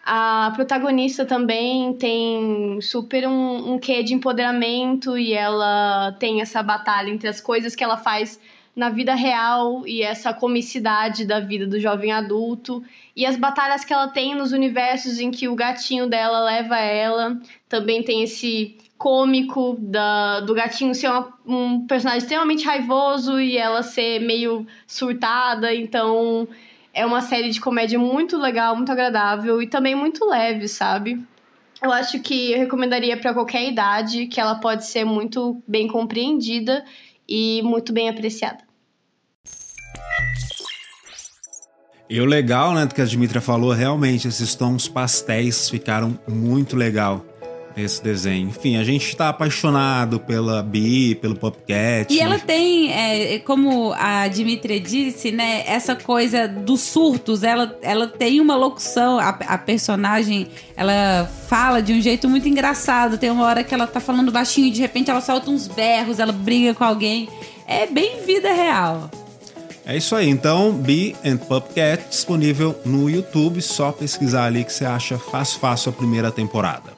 A 0.10 0.54
protagonista 0.56 1.26
também 1.26 1.92
tem 1.96 2.80
super 2.80 3.28
um, 3.28 3.74
um 3.74 3.78
quê 3.78 4.02
de 4.02 4.14
empoderamento 4.14 5.18
e 5.18 5.34
ela 5.34 6.16
tem 6.18 6.40
essa 6.40 6.64
batalha 6.64 7.10
entre 7.10 7.28
as 7.28 7.42
coisas 7.42 7.76
que 7.76 7.84
ela 7.84 7.98
faz 7.98 8.40
na 8.74 8.90
vida 8.90 9.14
real 9.16 9.86
e 9.86 10.02
essa 10.02 10.34
comicidade 10.34 11.26
da 11.26 11.42
vida 11.42 11.68
do 11.68 11.78
jovem 11.78 12.14
adulto 12.14 12.82
e 13.14 13.26
as 13.26 13.36
batalhas 13.36 13.84
que 13.84 13.92
ela 13.92 14.08
tem 14.08 14.34
nos 14.34 14.54
universos 14.54 15.20
em 15.20 15.30
que 15.30 15.50
o 15.50 15.56
gatinho 15.56 16.08
dela 16.08 16.40
leva 16.40 16.78
ela. 16.78 17.38
Também 17.68 18.02
tem 18.02 18.24
esse 18.24 18.78
cômico 18.98 19.76
da, 19.78 20.40
do 20.40 20.54
gatinho 20.54 20.96
ser 20.96 21.10
uma, 21.10 21.34
um 21.46 21.86
personagem 21.86 22.20
extremamente 22.20 22.64
raivoso 22.64 23.42
e 23.42 23.58
ela 23.58 23.84
ser 23.84 24.20
meio 24.20 24.66
surtada, 24.88 25.76
então 25.76 26.48
é 26.98 27.06
uma 27.06 27.22
série 27.22 27.52
de 27.52 27.62
comédia 27.62 28.00
muito 28.00 28.38
legal, 28.38 28.76
muito 28.76 28.92
agradável 28.92 29.62
e 29.62 29.68
também 29.68 29.94
muito 29.94 30.28
leve, 30.28 30.68
sabe? 30.68 31.24
Eu 31.82 31.92
acho 31.92 32.20
que 32.22 32.54
eu 32.54 32.58
recomendaria 32.58 33.16
para 33.16 33.36
qualquer 33.36 33.70
idade, 33.70 34.26
que 34.26 34.42
ela 34.42 34.56
pode 34.56 34.84
ser 34.84 35.06
muito 35.06 35.62
bem 35.68 35.88
compreendida 35.88 36.84
e 37.30 37.62
muito 37.64 37.94
bem 37.94 38.10
apreciada. 38.10 38.66
E 42.10 42.20
o 42.20 42.26
legal, 42.26 42.74
né, 42.74 42.88
do 42.88 42.96
que 42.96 43.02
a 43.02 43.06
Dimitra 43.06 43.42
falou, 43.42 43.74
realmente 43.74 44.28
esses 44.28 44.56
tons 44.56 44.88
pastéis 44.88 45.70
ficaram 45.70 46.20
muito 46.28 46.76
legal 46.76 47.24
esse 47.84 48.04
desenho. 48.04 48.50
Enfim, 48.50 48.78
a 48.78 48.84
gente 48.84 49.08
está 49.08 49.30
apaixonado 49.30 50.20
pela 50.20 50.64
Bi, 50.64 51.16
pelo 51.16 51.36
Popcat. 51.36 52.14
E 52.14 52.20
ela 52.20 52.40
tem, 52.40 52.92
é, 52.92 53.40
como 53.40 53.94
a 53.94 54.28
Dimitri 54.28 54.80
disse, 54.80 55.32
né? 55.32 55.64
Essa 55.68 55.96
coisa 55.96 56.48
dos 56.48 56.82
surtos. 56.82 57.44
Ela, 57.44 57.78
ela 57.82 58.08
tem 58.08 58.42
uma 58.42 58.56
locução, 58.56 59.20
a, 59.20 59.30
a 59.30 59.58
personagem, 59.58 60.48
ela 60.76 61.30
fala 61.48 61.82
de 61.82 61.94
um 61.94 62.02
jeito 62.02 62.28
muito 62.28 62.48
engraçado. 62.50 63.18
Tem 63.18 63.30
uma 63.30 63.46
hora 63.46 63.64
que 63.64 63.74
ela 63.74 63.86
tá 63.86 64.00
falando 64.00 64.32
baixinho 64.32 64.68
e 64.68 64.72
de 64.72 64.82
repente 64.82 65.10
ela 65.10 65.22
solta 65.22 65.52
uns 65.52 65.68
berros, 65.68 66.20
ela 66.20 66.34
briga 66.34 66.74
com 66.74 66.84
alguém. 66.84 67.30
É 67.68 67.86
bem 67.86 68.22
vida 68.26 68.52
real. 68.52 69.10
É 69.86 69.96
isso 69.96 70.14
aí, 70.18 70.28
então 70.28 70.74
Bee 70.74 71.16
and 71.24 71.38
Pupcat 71.38 72.10
disponível 72.10 72.78
no 72.84 73.10
YouTube, 73.10 73.62
só 73.62 73.94
pesquisar 73.94 74.44
ali 74.44 74.66
que 74.66 74.74
você 74.74 74.84
acha 74.84 75.18
fácil 75.18 75.62
fácil 75.62 75.92
a 75.92 75.94
primeira 75.94 76.30
temporada. 76.30 76.97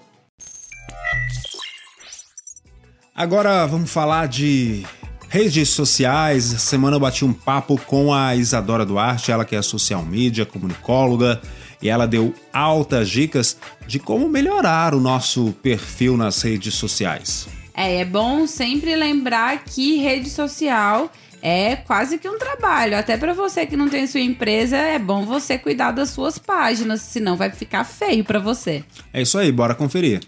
Agora 3.16 3.66
vamos 3.66 3.92
falar 3.92 4.28
de 4.28 4.86
redes 5.30 5.70
sociais. 5.70 6.54
Essa 6.54 6.60
semana 6.60 6.96
eu 6.96 7.00
bati 7.00 7.24
um 7.24 7.34
papo 7.34 7.80
com 7.86 8.14
a 8.14 8.36
Isadora 8.36 8.86
Duarte, 8.86 9.32
ela 9.32 9.46
que 9.46 9.56
é 9.56 9.62
social 9.62 10.04
media, 10.04 10.46
comunicóloga, 10.46 11.42
e 11.82 11.90
ela 11.90 12.08
deu 12.08 12.34
altas 12.52 13.10
dicas 13.10 13.58
de 13.86 14.00
como 14.00 14.28
melhorar 14.28 14.94
o 14.94 15.00
nosso 15.00 15.54
perfil 15.62 16.18
nas 16.18 16.42
redes 16.42 16.74
sociais. 16.74 17.48
É, 17.74 17.98
é 17.98 18.06
bom 18.06 18.48
sempre 18.48 18.96
lembrar 18.96 19.64
que 19.64 19.98
rede 19.98 20.30
social 20.30 21.12
é 21.42 21.76
quase 21.76 22.18
que 22.18 22.28
um 22.28 22.38
trabalho. 22.38 22.98
Até 22.98 23.18
para 23.18 23.34
você 23.34 23.66
que 23.66 23.78
não 23.78 23.88
tem 23.88 24.08
sua 24.08 24.20
empresa, 24.20 24.76
é 24.76 25.00
bom 25.00 25.26
você 25.26 25.58
cuidar 25.58 25.92
das 25.92 26.10
suas 26.10 26.38
páginas, 26.38 27.02
senão 27.02 27.38
vai 27.38 27.50
ficar 27.50 27.84
feio 27.84 28.24
para 28.24 28.40
você. 28.40 28.84
É 29.14 29.22
isso 29.22 29.38
aí, 29.38 29.52
bora 29.52 29.76
conferir. 29.76 30.22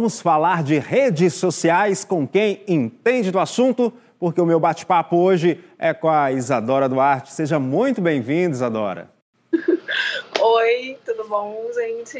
Vamos 0.00 0.18
falar 0.18 0.62
de 0.62 0.78
redes 0.78 1.34
sociais 1.34 2.06
com 2.06 2.26
quem 2.26 2.62
entende 2.66 3.30
do 3.30 3.38
assunto, 3.38 3.92
porque 4.18 4.40
o 4.40 4.46
meu 4.46 4.58
bate-papo 4.58 5.14
hoje 5.14 5.62
é 5.78 5.92
com 5.92 6.08
a 6.08 6.32
Isadora 6.32 6.88
Duarte. 6.88 7.34
Seja 7.34 7.58
muito 7.58 8.00
bem-vinda, 8.00 8.56
Isadora. 8.56 9.10
Oi, 10.40 10.96
tudo 11.04 11.28
bom, 11.28 11.54
gente? 11.74 12.18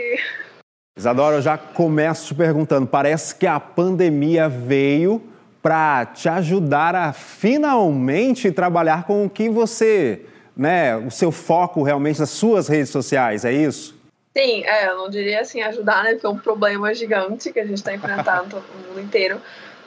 Isadora, 0.94 1.36
eu 1.36 1.40
já 1.40 1.56
começo 1.56 2.26
te 2.26 2.34
perguntando: 2.34 2.86
parece 2.86 3.34
que 3.34 3.46
a 3.46 3.58
pandemia 3.58 4.46
veio 4.46 5.22
para 5.62 6.04
te 6.04 6.28
ajudar 6.28 6.94
a 6.94 7.14
finalmente 7.14 8.52
trabalhar 8.52 9.06
com 9.06 9.24
o 9.24 9.30
que 9.30 9.48
você, 9.48 10.26
né, 10.54 10.98
o 10.98 11.10
seu 11.10 11.32
foco 11.32 11.82
realmente 11.82 12.20
nas 12.20 12.28
suas 12.28 12.68
redes 12.68 12.90
sociais, 12.90 13.42
é 13.46 13.52
isso? 13.54 13.98
Sim, 14.36 14.64
é, 14.64 14.88
eu 14.88 14.96
não 14.96 15.10
diria 15.10 15.40
assim 15.40 15.60
ajudar, 15.62 16.04
né, 16.04 16.12
porque 16.12 16.26
é 16.26 16.28
um 16.28 16.38
problema 16.38 16.94
gigante 16.94 17.52
que 17.52 17.58
a 17.58 17.64
gente 17.64 17.78
está 17.78 17.92
enfrentando 17.92 18.56
no 18.56 18.88
mundo 18.88 19.00
inteiro, 19.00 19.40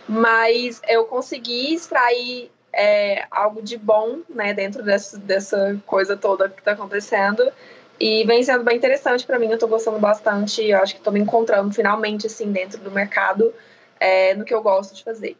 mas 0.08 0.82
eu 0.88 1.06
consegui 1.06 1.74
extrair 1.74 2.52
é, 2.74 3.26
algo 3.32 3.62
de 3.62 3.78
bom, 3.78 4.20
né, 4.28 4.54
dentro 4.54 4.84
dessa, 4.84 5.18
dessa 5.18 5.80
coisa 5.86 6.18
toda 6.18 6.50
que 6.50 6.60
está 6.60 6.74
acontecendo 6.74 7.52
e 8.00 8.24
vem 8.26 8.44
sendo 8.44 8.64
bem 8.64 8.76
interessante 8.76 9.26
para 9.26 9.40
mim, 9.40 9.48
eu 9.48 9.58
tô 9.58 9.68
gostando 9.68 10.00
bastante. 10.00 10.62
Eu 10.62 10.80
acho 10.80 10.96
que 10.96 11.02
tô 11.02 11.12
me 11.12 11.20
encontrando 11.20 11.72
finalmente, 11.74 12.28
assim, 12.28 12.52
dentro 12.52 12.80
do 12.80 12.92
mercado, 12.92 13.54
é, 14.00 14.34
no 14.34 14.44
que 14.44 14.54
eu 14.54 14.62
gosto 14.62 14.96
de 14.96 15.04
fazer. 15.04 15.38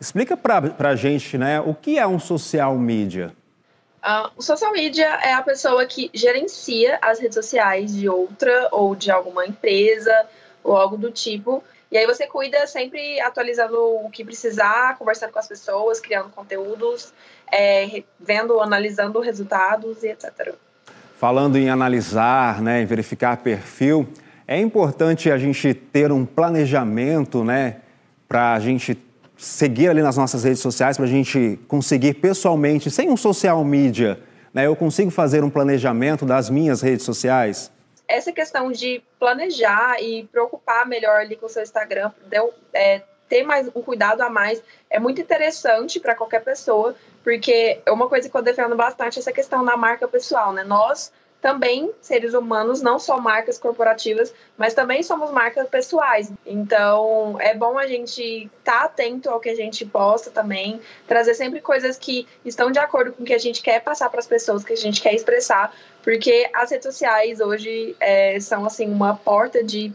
Explica 0.00 0.36
pra, 0.36 0.60
pra 0.60 0.96
gente, 0.96 1.38
né, 1.38 1.60
o 1.60 1.74
que 1.74 1.98
é 1.98 2.06
um 2.06 2.18
social 2.18 2.76
media? 2.76 3.32
Uh, 4.02 4.30
o 4.36 4.42
social 4.42 4.72
media 4.72 5.06
é 5.22 5.32
a 5.32 5.42
pessoa 5.42 5.86
que 5.86 6.10
gerencia 6.12 6.98
as 7.00 7.20
redes 7.20 7.36
sociais 7.36 7.94
de 7.94 8.08
outra 8.08 8.68
ou 8.72 8.96
de 8.96 9.10
alguma 9.10 9.46
empresa 9.46 10.26
ou 10.64 10.76
algo 10.76 10.96
do 10.96 11.10
tipo. 11.10 11.62
E 11.90 11.96
aí 11.96 12.06
você 12.06 12.26
cuida 12.26 12.66
sempre 12.66 13.20
atualizando 13.20 13.76
o 13.78 14.10
que 14.10 14.24
precisar, 14.24 14.96
conversando 14.98 15.30
com 15.30 15.38
as 15.38 15.46
pessoas, 15.46 16.00
criando 16.00 16.30
conteúdos, 16.30 17.12
é, 17.52 18.02
vendo, 18.18 18.60
analisando 18.60 19.20
resultados 19.20 20.02
e 20.02 20.08
etc 20.08 20.54
falando 21.22 21.56
em 21.56 21.70
analisar, 21.70 22.60
né, 22.60 22.82
em 22.82 22.84
verificar 22.84 23.36
perfil, 23.36 24.08
é 24.44 24.58
importante 24.58 25.30
a 25.30 25.38
gente 25.38 25.72
ter 25.72 26.10
um 26.10 26.26
planejamento, 26.26 27.44
né, 27.44 27.76
para 28.26 28.54
a 28.54 28.58
gente 28.58 28.96
seguir 29.42 29.88
ali 29.88 30.00
nas 30.02 30.16
nossas 30.16 30.44
redes 30.44 30.60
sociais, 30.60 30.96
para 30.96 31.04
a 31.04 31.08
gente 31.08 31.58
conseguir 31.66 32.14
pessoalmente, 32.14 32.90
sem 32.90 33.10
um 33.10 33.16
social 33.16 33.64
media, 33.64 34.20
né, 34.54 34.66
eu 34.66 34.76
consigo 34.76 35.10
fazer 35.10 35.42
um 35.42 35.50
planejamento 35.50 36.24
das 36.24 36.48
minhas 36.48 36.80
redes 36.80 37.04
sociais? 37.04 37.70
Essa 38.06 38.30
questão 38.30 38.70
de 38.70 39.02
planejar 39.18 40.00
e 40.00 40.24
preocupar 40.30 40.86
melhor 40.86 41.16
ali 41.16 41.34
com 41.34 41.46
o 41.46 41.48
seu 41.48 41.62
Instagram, 41.62 42.12
deu, 42.28 42.54
é, 42.72 43.02
ter 43.28 43.42
mais 43.42 43.68
um 43.74 43.82
cuidado 43.82 44.20
a 44.20 44.30
mais, 44.30 44.62
é 44.88 45.00
muito 45.00 45.20
interessante 45.20 45.98
para 45.98 46.14
qualquer 46.14 46.44
pessoa, 46.44 46.94
porque 47.24 47.80
é 47.84 47.90
uma 47.90 48.08
coisa 48.08 48.28
que 48.28 48.36
eu 48.36 48.42
defendo 48.42 48.76
bastante 48.76 49.18
essa 49.18 49.32
questão 49.32 49.64
da 49.64 49.76
marca 49.76 50.06
pessoal, 50.06 50.52
né? 50.52 50.62
Nós 50.62 51.10
também, 51.42 51.90
seres 52.00 52.34
humanos, 52.34 52.80
não 52.80 53.00
só 53.00 53.20
marcas 53.20 53.58
corporativas, 53.58 54.32
mas 54.56 54.74
também 54.74 55.02
somos 55.02 55.32
marcas 55.32 55.68
pessoais. 55.68 56.30
Então, 56.46 57.36
é 57.40 57.52
bom 57.52 57.76
a 57.76 57.86
gente 57.88 58.48
estar 58.60 58.78
tá 58.78 58.84
atento 58.84 59.28
ao 59.28 59.40
que 59.40 59.48
a 59.48 59.54
gente 59.56 59.84
posta 59.84 60.30
também, 60.30 60.80
trazer 61.04 61.34
sempre 61.34 61.60
coisas 61.60 61.98
que 61.98 62.28
estão 62.44 62.70
de 62.70 62.78
acordo 62.78 63.12
com 63.12 63.24
o 63.24 63.26
que 63.26 63.34
a 63.34 63.38
gente 63.38 63.60
quer 63.60 63.80
passar 63.82 64.08
para 64.08 64.20
as 64.20 64.26
pessoas, 64.26 64.62
que 64.62 64.72
a 64.72 64.76
gente 64.76 65.02
quer 65.02 65.14
expressar, 65.14 65.74
porque 66.04 66.48
as 66.54 66.70
redes 66.70 66.86
sociais 66.86 67.40
hoje 67.40 67.96
é, 67.98 68.38
são, 68.38 68.64
assim, 68.64 68.86
uma 68.86 69.16
porta 69.16 69.64
de 69.64 69.92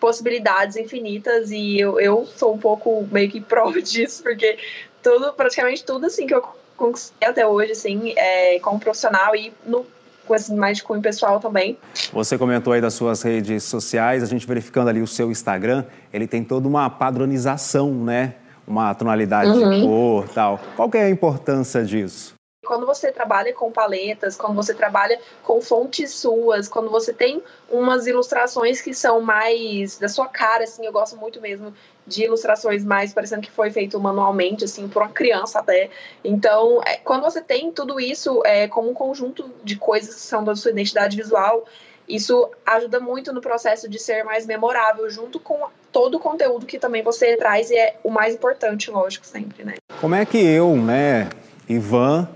possibilidades 0.00 0.76
infinitas 0.76 1.50
e 1.50 1.78
eu, 1.78 2.00
eu 2.00 2.24
sou 2.24 2.54
um 2.54 2.58
pouco 2.58 3.06
meio 3.12 3.30
que 3.30 3.42
prova 3.42 3.80
disso, 3.82 4.22
porque 4.22 4.58
tudo, 5.02 5.34
praticamente 5.34 5.84
tudo 5.84 6.06
assim 6.06 6.26
que 6.26 6.34
eu 6.34 6.42
conquistei 6.78 7.28
até 7.28 7.46
hoje, 7.46 7.72
assim, 7.72 8.14
é, 8.16 8.58
como 8.60 8.80
profissional 8.80 9.36
e 9.36 9.52
no 9.66 9.86
coisas 10.32 10.48
mais 10.48 10.78
de 10.78 10.84
cunho 10.84 11.02
pessoal 11.02 11.38
também. 11.38 11.78
Você 12.10 12.38
comentou 12.38 12.72
aí 12.72 12.80
das 12.80 12.94
suas 12.94 13.20
redes 13.20 13.64
sociais, 13.64 14.22
a 14.22 14.26
gente 14.26 14.46
verificando 14.46 14.88
ali 14.88 15.02
o 15.02 15.06
seu 15.06 15.30
Instagram, 15.30 15.84
ele 16.10 16.26
tem 16.26 16.42
toda 16.42 16.66
uma 16.66 16.88
padronização, 16.88 17.92
né? 17.92 18.36
Uma 18.66 18.94
tonalidade 18.94 19.50
uhum. 19.50 19.70
de 19.70 19.82
cor 19.82 20.28
tal. 20.30 20.58
Qual 20.74 20.88
que 20.88 20.96
é 20.96 21.02
a 21.02 21.10
importância 21.10 21.84
disso? 21.84 22.32
Quando 22.64 22.86
você 22.86 23.12
trabalha 23.12 23.52
com 23.52 23.70
paletas, 23.70 24.36
quando 24.36 24.54
você 24.54 24.72
trabalha 24.72 25.20
com 25.42 25.60
fontes 25.60 26.14
suas, 26.14 26.66
quando 26.66 26.88
você 26.88 27.12
tem 27.12 27.42
umas 27.68 28.06
ilustrações 28.06 28.80
que 28.80 28.94
são 28.94 29.20
mais 29.20 29.98
da 29.98 30.08
sua 30.08 30.28
cara, 30.28 30.64
assim, 30.64 30.86
eu 30.86 30.92
gosto 30.92 31.16
muito 31.18 31.42
mesmo 31.42 31.74
de 32.06 32.24
ilustrações 32.24 32.84
mais 32.84 33.12
parecendo 33.12 33.42
que 33.42 33.50
foi 33.50 33.70
feito 33.70 33.98
manualmente, 34.00 34.64
assim, 34.64 34.88
por 34.88 35.02
uma 35.02 35.10
criança 35.10 35.60
até. 35.60 35.90
Então, 36.24 36.80
é, 36.86 36.96
quando 36.96 37.22
você 37.22 37.40
tem 37.40 37.70
tudo 37.70 38.00
isso 38.00 38.42
é, 38.44 38.66
como 38.68 38.90
um 38.90 38.94
conjunto 38.94 39.50
de 39.62 39.76
coisas 39.76 40.14
que 40.14 40.20
são 40.20 40.42
da 40.42 40.54
sua 40.54 40.70
identidade 40.70 41.16
visual, 41.16 41.64
isso 42.08 42.50
ajuda 42.66 42.98
muito 42.98 43.32
no 43.32 43.40
processo 43.40 43.88
de 43.88 43.98
ser 43.98 44.24
mais 44.24 44.46
memorável, 44.46 45.08
junto 45.08 45.38
com 45.38 45.68
todo 45.92 46.16
o 46.16 46.20
conteúdo 46.20 46.66
que 46.66 46.78
também 46.78 47.02
você 47.02 47.36
traz, 47.36 47.70
e 47.70 47.76
é 47.76 47.96
o 48.02 48.10
mais 48.10 48.34
importante, 48.34 48.90
lógico, 48.90 49.26
sempre, 49.26 49.64
né? 49.64 49.74
Como 50.00 50.14
é 50.14 50.24
que 50.24 50.38
eu, 50.38 50.76
né, 50.76 51.30
Ivan 51.68 52.28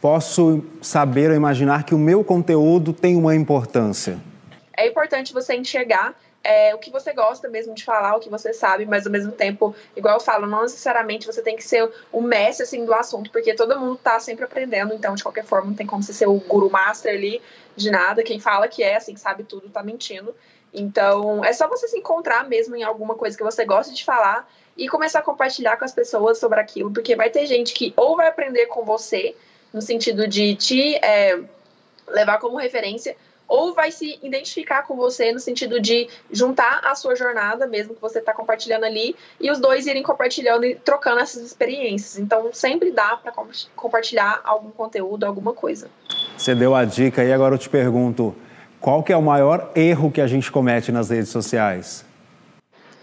posso 0.00 0.62
saber 0.82 1.30
ou 1.30 1.36
imaginar 1.36 1.84
que 1.84 1.94
o 1.94 1.98
meu 1.98 2.22
conteúdo 2.22 2.92
tem 2.92 3.16
uma 3.16 3.34
importância? 3.34 4.18
É 4.76 4.86
importante 4.86 5.32
você 5.32 5.54
enxergar 5.54 6.14
é, 6.44 6.74
o 6.74 6.78
que 6.78 6.90
você 6.90 7.12
gosta 7.12 7.48
mesmo 7.48 7.74
de 7.74 7.82
falar, 7.82 8.16
o 8.16 8.20
que 8.20 8.28
você 8.28 8.52
sabe, 8.52 8.84
mas 8.84 9.06
ao 9.06 9.12
mesmo 9.12 9.32
tempo, 9.32 9.74
igual 9.96 10.14
eu 10.14 10.20
falo, 10.20 10.46
não 10.46 10.62
necessariamente 10.62 11.26
você 11.26 11.40
tem 11.40 11.56
que 11.56 11.64
ser 11.64 11.90
o 12.12 12.20
mestre 12.20 12.64
assim, 12.64 12.84
do 12.84 12.92
assunto, 12.92 13.30
porque 13.30 13.54
todo 13.54 13.80
mundo 13.80 13.94
está 13.94 14.20
sempre 14.20 14.44
aprendendo, 14.44 14.92
então 14.92 15.14
de 15.14 15.22
qualquer 15.22 15.44
forma 15.44 15.68
não 15.68 15.74
tem 15.74 15.86
como 15.86 16.02
você 16.02 16.12
ser 16.12 16.28
o 16.28 16.34
guru 16.34 16.70
master 16.70 17.14
ali 17.14 17.40
de 17.74 17.90
nada. 17.90 18.22
Quem 18.22 18.38
fala 18.38 18.68
que 18.68 18.82
é, 18.82 18.96
assim, 18.96 19.16
sabe 19.16 19.42
tudo, 19.42 19.70
tá 19.70 19.82
mentindo. 19.82 20.34
Então, 20.72 21.44
é 21.44 21.52
só 21.52 21.66
você 21.68 21.88
se 21.88 21.98
encontrar 21.98 22.48
mesmo 22.48 22.76
em 22.76 22.82
alguma 22.82 23.14
coisa 23.14 23.36
que 23.36 23.42
você 23.42 23.64
gosta 23.64 23.92
de 23.94 24.04
falar 24.04 24.48
e 24.76 24.88
começar 24.88 25.20
a 25.20 25.22
compartilhar 25.22 25.76
com 25.76 25.84
as 25.84 25.92
pessoas 25.92 26.38
sobre 26.38 26.60
aquilo, 26.60 26.92
porque 26.92 27.16
vai 27.16 27.30
ter 27.30 27.46
gente 27.46 27.72
que 27.72 27.94
ou 27.96 28.16
vai 28.16 28.28
aprender 28.28 28.66
com 28.66 28.84
você 28.84 29.34
no 29.72 29.80
sentido 29.80 30.26
de 30.26 30.54
te 30.56 30.96
é, 30.96 31.40
levar 32.08 32.38
como 32.38 32.56
referência, 32.56 33.16
ou 33.46 33.74
vai 33.74 33.90
se 33.90 34.18
identificar 34.22 34.82
com 34.82 34.96
você 34.96 35.32
no 35.32 35.38
sentido 35.38 35.80
de 35.80 36.08
juntar 36.30 36.80
a 36.84 36.94
sua 36.94 37.14
jornada, 37.14 37.66
mesmo 37.66 37.94
que 37.94 38.00
você 38.00 38.18
está 38.18 38.32
compartilhando 38.32 38.84
ali, 38.84 39.14
e 39.40 39.50
os 39.50 39.58
dois 39.58 39.86
irem 39.86 40.02
compartilhando 40.02 40.64
e 40.64 40.74
trocando 40.74 41.20
essas 41.20 41.42
experiências. 41.42 42.18
Então, 42.18 42.50
sempre 42.52 42.90
dá 42.90 43.16
para 43.16 43.32
compartilhar 43.76 44.40
algum 44.44 44.70
conteúdo, 44.70 45.24
alguma 45.24 45.52
coisa. 45.52 45.90
Você 46.36 46.54
deu 46.54 46.74
a 46.74 46.84
dica 46.84 47.22
e 47.22 47.32
agora 47.32 47.54
eu 47.54 47.58
te 47.58 47.68
pergunto, 47.68 48.34
qual 48.80 49.02
que 49.02 49.12
é 49.12 49.16
o 49.16 49.22
maior 49.22 49.70
erro 49.74 50.10
que 50.10 50.20
a 50.20 50.26
gente 50.26 50.50
comete 50.50 50.90
nas 50.90 51.10
redes 51.10 51.30
sociais? 51.30 52.04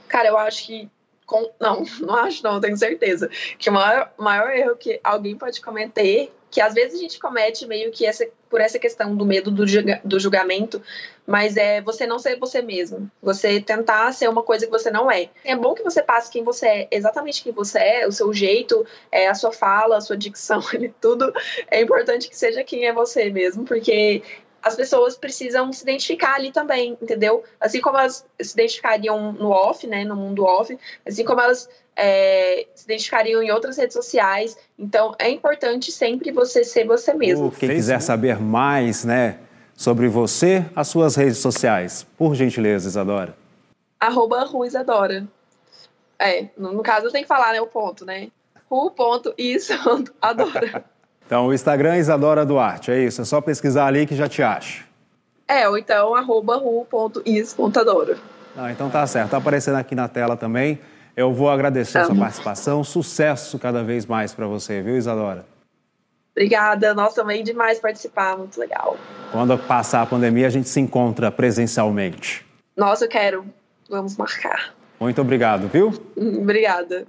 Cara, 0.07 0.27
eu 0.27 0.37
acho 0.37 0.65
que 0.65 0.89
não, 1.59 1.83
não 2.01 2.15
acho 2.15 2.43
não, 2.43 2.59
tenho 2.59 2.77
certeza. 2.77 3.29
Que 3.57 3.69
o 3.69 3.73
maior, 3.73 4.11
maior 4.17 4.51
erro 4.51 4.75
que 4.75 4.99
alguém 5.03 5.35
pode 5.35 5.61
cometer 5.61 6.31
que 6.51 6.59
às 6.59 6.73
vezes 6.73 6.99
a 6.99 7.01
gente 7.01 7.17
comete 7.17 7.65
meio 7.65 7.91
que 7.91 8.05
essa, 8.05 8.27
por 8.49 8.59
essa 8.59 8.77
questão 8.77 9.15
do 9.15 9.25
medo 9.25 9.49
do, 9.49 9.65
julga, 9.65 10.01
do 10.03 10.19
julgamento, 10.19 10.81
mas 11.25 11.55
é 11.55 11.81
você 11.81 12.05
não 12.05 12.19
ser 12.19 12.37
você 12.37 12.61
mesmo, 12.61 13.09
você 13.23 13.61
tentar 13.61 14.11
ser 14.13 14.29
uma 14.29 14.43
coisa 14.43 14.65
que 14.65 14.71
você 14.71 14.91
não 14.91 15.09
é. 15.09 15.29
É 15.45 15.55
bom 15.55 15.73
que 15.73 15.81
você 15.81 16.03
passe 16.03 16.29
quem 16.29 16.43
você 16.43 16.67
é, 16.67 16.87
exatamente 16.91 17.41
quem 17.41 17.53
você 17.53 17.79
é, 17.79 18.07
o 18.07 18.11
seu 18.11 18.33
jeito, 18.33 18.85
é, 19.09 19.29
a 19.29 19.33
sua 19.33 19.53
fala, 19.53 19.97
a 19.97 20.01
sua 20.01 20.17
dicção, 20.17 20.61
tudo 20.99 21.33
é 21.69 21.81
importante 21.81 22.27
que 22.27 22.37
seja 22.37 22.63
quem 22.63 22.85
é 22.85 22.93
você 22.93 23.29
mesmo, 23.29 23.63
porque 23.63 24.21
as 24.61 24.75
pessoas 24.75 25.17
precisam 25.17 25.73
se 25.73 25.83
identificar 25.83 26.35
ali 26.35 26.51
também, 26.51 26.97
entendeu? 27.01 27.43
Assim 27.59 27.81
como 27.81 27.97
elas 27.97 28.25
se 28.39 28.53
identificariam 28.53 29.31
no 29.33 29.49
off, 29.49 29.87
né, 29.87 30.05
no 30.05 30.15
mundo 30.15 30.43
off, 30.43 30.77
assim 31.05 31.25
como 31.25 31.41
elas 31.41 31.67
é, 31.95 32.67
se 32.75 32.85
identificariam 32.85 33.41
em 33.41 33.51
outras 33.51 33.77
redes 33.77 33.93
sociais. 33.93 34.55
Então, 34.77 35.15
é 35.17 35.29
importante 35.29 35.91
sempre 35.91 36.31
você 36.31 36.63
ser 36.63 36.85
você 36.85 37.13
mesmo. 37.13 37.51
Quem 37.51 37.69
quiser 37.69 38.01
saber 38.01 38.39
mais, 38.39 39.03
né, 39.03 39.39
sobre 39.75 40.07
você, 40.07 40.65
as 40.75 40.87
suas 40.87 41.15
redes 41.15 41.39
sociais, 41.39 42.05
por 42.17 42.35
gentileza, 42.35 42.87
Isadora. 42.87 43.35
Arroba 43.99 44.43
Ruizadora. 44.43 45.27
É, 46.19 46.49
no, 46.55 46.71
no, 46.73 46.83
caso 46.83 47.07
eu 47.07 47.11
tenho 47.11 47.23
que 47.23 47.27
falar, 47.27 47.51
né, 47.51 47.61
o 47.61 47.67
ponto, 47.67 48.05
né? 48.05 48.29
Ru.isadora. 48.69 50.11
Então, 51.31 51.47
o 51.47 51.53
Instagram 51.53 51.93
é 51.93 51.99
Isadora 51.99 52.45
Duarte, 52.45 52.91
é 52.91 53.05
isso? 53.05 53.21
É 53.21 53.23
só 53.23 53.39
pesquisar 53.39 53.85
ali 53.85 54.05
que 54.05 54.13
já 54.13 54.27
te 54.27 54.43
acha. 54.43 54.83
É, 55.47 55.65
ou 55.65 55.77
então 55.77 56.13
arroba 56.13 56.57
ru.is.adora. 56.57 58.17
Ah, 58.53 58.69
então 58.69 58.89
tá 58.89 59.07
certo, 59.07 59.29
tá 59.29 59.37
aparecendo 59.37 59.75
aqui 59.75 59.95
na 59.95 60.09
tela 60.09 60.35
também. 60.35 60.77
Eu 61.15 61.31
vou 61.31 61.49
agradecer 61.49 61.99
a 61.99 62.03
sua 62.03 62.15
participação, 62.17 62.83
sucesso 62.83 63.57
cada 63.57 63.81
vez 63.81 64.05
mais 64.05 64.33
para 64.33 64.45
você, 64.45 64.81
viu, 64.81 64.97
Isadora? 64.97 65.45
Obrigada, 66.35 66.93
nossa, 66.93 67.21
também 67.21 67.45
demais 67.45 67.79
participar, 67.79 68.37
muito 68.37 68.59
legal. 68.59 68.97
Quando 69.31 69.57
passar 69.57 70.01
a 70.01 70.05
pandemia, 70.05 70.47
a 70.47 70.49
gente 70.49 70.67
se 70.67 70.81
encontra 70.81 71.31
presencialmente. 71.31 72.45
Nossa, 72.75 73.05
eu 73.05 73.09
quero. 73.09 73.45
Vamos 73.89 74.17
marcar. 74.17 74.73
Muito 74.99 75.21
obrigado, 75.21 75.69
viu? 75.69 75.93
Obrigada. 76.17 77.07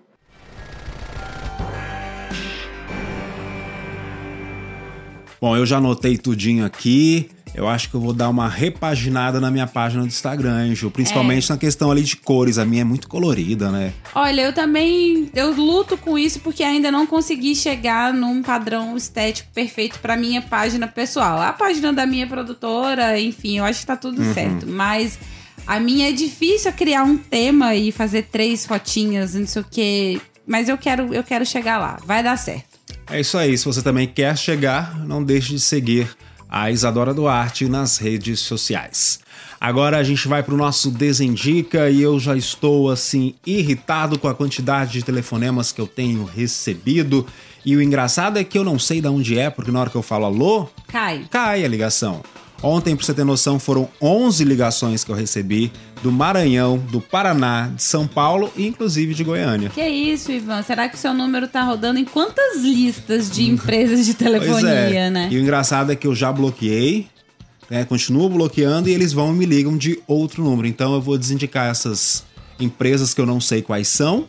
Bom, 5.43 5.57
eu 5.57 5.67
já 5.67 5.79
anotei 5.79 6.17
tudinho 6.17 6.65
aqui. 6.65 7.29
Eu 7.53 7.67
acho 7.69 7.91
que 7.91 7.97
eu 7.97 8.01
vou 8.01 8.13
dar 8.13 8.29
uma 8.29 8.49
repaginada 8.49 9.41
na 9.41 9.51
minha 9.51 9.67
página 9.67 10.03
do 10.03 10.07
Instagram, 10.07 10.53
Anjo. 10.53 10.89
Principalmente 10.89 11.51
é. 11.51 11.55
na 11.55 11.59
questão 11.59 11.91
ali 11.91 12.03
de 12.03 12.15
cores. 12.17 12.59
A 12.59 12.65
minha 12.65 12.83
é 12.83 12.85
muito 12.85 13.09
colorida, 13.09 13.69
né? 13.69 13.93
Olha, 14.15 14.43
eu 14.43 14.53
também. 14.53 15.29
Eu 15.35 15.53
luto 15.53 15.99
com 15.99 16.17
isso 16.17 16.39
porque 16.39 16.63
ainda 16.63 16.93
não 16.93 17.09
consegui 17.09 17.57
chegar 17.57 18.15
num 18.15 18.41
padrão 18.41 18.97
estético 18.97 19.51
perfeito 19.53 19.99
para 19.99 20.17
minha 20.17 20.41
página 20.41 20.87
pessoal. 20.87 21.43
A 21.43 21.53
página 21.53 21.93
da 21.93 22.07
minha 22.07 22.29
produtora, 22.29 23.19
enfim, 23.19 23.59
eu 23.59 23.65
acho 23.65 23.81
que 23.81 23.87
tá 23.87 23.97
tudo 23.97 24.23
uhum. 24.23 24.33
certo. 24.33 24.67
Mas. 24.69 25.19
A 25.67 25.81
minha 25.81 26.09
é 26.09 26.13
difícil 26.13 26.73
criar 26.73 27.03
um 27.03 27.17
tema 27.17 27.75
e 27.75 27.91
fazer 27.91 28.29
três 28.31 28.65
fotinhas, 28.65 29.35
não 29.35 29.47
sei 29.47 29.63
o 29.63 29.67
quê. 29.69 30.21
Mas 30.47 30.69
eu 30.69 30.79
quero, 30.79 31.13
eu 31.13 31.25
quero 31.25 31.45
chegar 31.45 31.79
lá. 31.79 31.99
Vai 32.05 32.23
dar 32.23 32.37
certo. 32.37 32.72
É 33.11 33.21
isso 33.21 33.37
aí. 33.37 33.57
Se 33.57 33.65
você 33.65 33.83
também 33.83 34.07
quer 34.07 34.37
chegar, 34.37 34.99
não 34.99 35.23
deixe 35.23 35.55
de 35.55 35.61
seguir 35.61 36.09
a 36.49 36.71
Isadora 36.71 37.15
Duarte 37.15 37.69
nas 37.69 37.99
redes 37.99 38.41
sociais. 38.41 39.21
Agora 39.61 39.97
a 39.97 40.03
gente 40.03 40.27
vai 40.27 40.43
para 40.43 40.55
o 40.55 40.57
nosso 40.57 40.91
Desindica 40.91 41.89
e 41.89 42.03
eu 42.03 42.19
já 42.19 42.37
estou 42.37 42.91
assim 42.91 43.35
irritado 43.47 44.19
com 44.19 44.29
a 44.29 44.35
quantidade 44.35 44.93
de 44.93 45.05
telefonemas 45.05 45.73
que 45.73 45.81
eu 45.81 45.87
tenho 45.87 46.25
recebido. 46.25 47.27
E 47.65 47.77
o 47.77 47.81
engraçado 47.81 48.39
é 48.39 48.45
que 48.45 48.59
eu 48.59 48.65
não 48.65 48.79
sei 48.79 49.01
de 49.01 49.07
onde 49.07 49.39
é, 49.39 49.49
porque 49.49 49.71
na 49.71 49.81
hora 49.81 49.89
que 49.89 49.97
eu 49.97 50.03
falo 50.03 50.25
alô, 50.25 50.69
cai. 50.89 51.27
Cai 51.31 51.65
a 51.65 51.69
ligação. 51.69 52.23
Ontem, 52.63 52.95
para 52.95 53.05
você 53.05 53.13
ter 53.13 53.25
noção, 53.25 53.59
foram 53.59 53.89
11 54.01 54.45
ligações 54.45 55.03
que 55.03 55.11
eu 55.11 55.17
recebi 55.17 55.73
do 56.01 56.13
Maranhão, 56.13 56.79
do 56.79 57.01
Paraná, 57.01 57.71
de 57.75 57.83
São 57.83 58.07
Paulo 58.07 58.53
e 58.57 58.67
inclusive 58.67 59.15
de 59.15 59.25
Goiânia. 59.25 59.69
Que 59.71 59.85
isso, 59.85 60.31
Ivan? 60.31 60.63
Será 60.63 60.89
que 60.89 60.97
seu 60.97 61.13
número 61.13 61.49
tá 61.49 61.63
rodando 61.63 61.99
em 61.99 62.05
quantas 62.05 62.63
listas 62.63 63.31
de 63.31 63.51
empresas 63.51 64.07
de 64.07 64.15
telefonia, 64.15 64.71
é. 64.71 65.11
né? 65.11 65.29
E 65.31 65.37
o 65.37 65.41
engraçado 65.41 65.91
é 65.91 65.97
que 65.97 66.07
eu 66.07 66.15
já 66.15 66.33
bloqueei, 66.33 67.09
né? 67.69 67.85
Continuo 67.85 68.29
bloqueando 68.29 68.89
e 68.89 68.93
eles 68.93 69.13
vão 69.13 69.35
e 69.35 69.37
me 69.37 69.45
ligam 69.45 69.77
de 69.77 70.01
outro 70.07 70.45
número. 70.45 70.69
Então 70.69 70.95
eu 70.95 71.01
vou 71.01 71.19
desindicar 71.19 71.69
essas 71.69 72.25
empresas 72.61 73.13
que 73.13 73.21
eu 73.21 73.27
não 73.27 73.41
sei 73.41 73.61
quais 73.61 73.89
são 73.89 74.29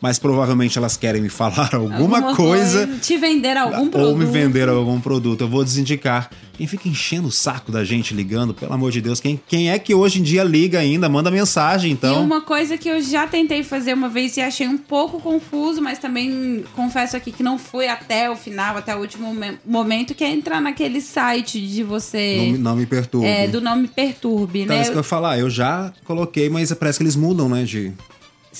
mas 0.00 0.18
provavelmente 0.18 0.76
elas 0.78 0.96
querem 0.96 1.22
me 1.22 1.28
falar 1.28 1.70
alguma, 1.74 2.18
alguma 2.18 2.34
coisa, 2.34 2.86
Te 3.00 3.16
vender 3.16 3.56
algum 3.56 3.88
produto. 3.88 4.10
Ou 4.10 4.16
me 4.16 4.24
vender 4.24 4.68
algum 4.68 5.00
produto. 5.00 5.42
Eu 5.42 5.48
vou 5.48 5.64
desindicar. 5.64 6.30
Quem 6.56 6.66
fica 6.66 6.88
enchendo 6.88 7.28
o 7.28 7.30
saco 7.30 7.70
da 7.70 7.84
gente 7.84 8.14
ligando, 8.14 8.54
pelo 8.54 8.72
amor 8.72 8.90
de 8.90 9.02
Deus, 9.02 9.20
quem, 9.20 9.38
quem 9.46 9.70
é 9.70 9.78
que 9.78 9.94
hoje 9.94 10.20
em 10.20 10.22
dia 10.22 10.42
liga 10.42 10.78
ainda? 10.78 11.06
Manda 11.06 11.30
mensagem, 11.30 11.92
então. 11.92 12.22
E 12.22 12.24
uma 12.24 12.40
coisa 12.40 12.78
que 12.78 12.88
eu 12.88 13.00
já 13.02 13.26
tentei 13.26 13.62
fazer 13.62 13.92
uma 13.92 14.08
vez 14.08 14.36
e 14.38 14.40
achei 14.40 14.66
um 14.66 14.78
pouco 14.78 15.20
confuso, 15.20 15.82
mas 15.82 15.98
também 15.98 16.64
confesso 16.74 17.14
aqui 17.14 17.30
que 17.30 17.42
não 17.42 17.58
foi 17.58 17.88
até 17.88 18.30
o 18.30 18.36
final, 18.36 18.78
até 18.78 18.96
o 18.96 19.00
último 19.00 19.36
momento, 19.66 20.14
que 20.14 20.24
é 20.24 20.30
entrar 20.30 20.60
naquele 20.62 21.02
site 21.02 21.60
de 21.60 21.82
você. 21.82 22.52
Não, 22.52 22.58
não 22.58 22.76
me 22.76 22.86
perturbe. 22.86 23.26
É, 23.26 23.46
do 23.46 23.60
não 23.60 23.76
me 23.76 23.88
perturbe, 23.88 24.62
então, 24.62 24.74
né? 24.74 24.80
É 24.80 24.82
isso 24.82 24.92
que 24.92 24.96
eu 24.96 25.00
ia 25.00 25.04
falar. 25.04 25.38
Eu 25.38 25.50
já 25.50 25.92
coloquei, 26.04 26.48
mas 26.48 26.72
parece 26.72 26.98
que 26.98 27.02
eles 27.02 27.16
mudam, 27.16 27.50
né? 27.50 27.64
De 27.64 27.92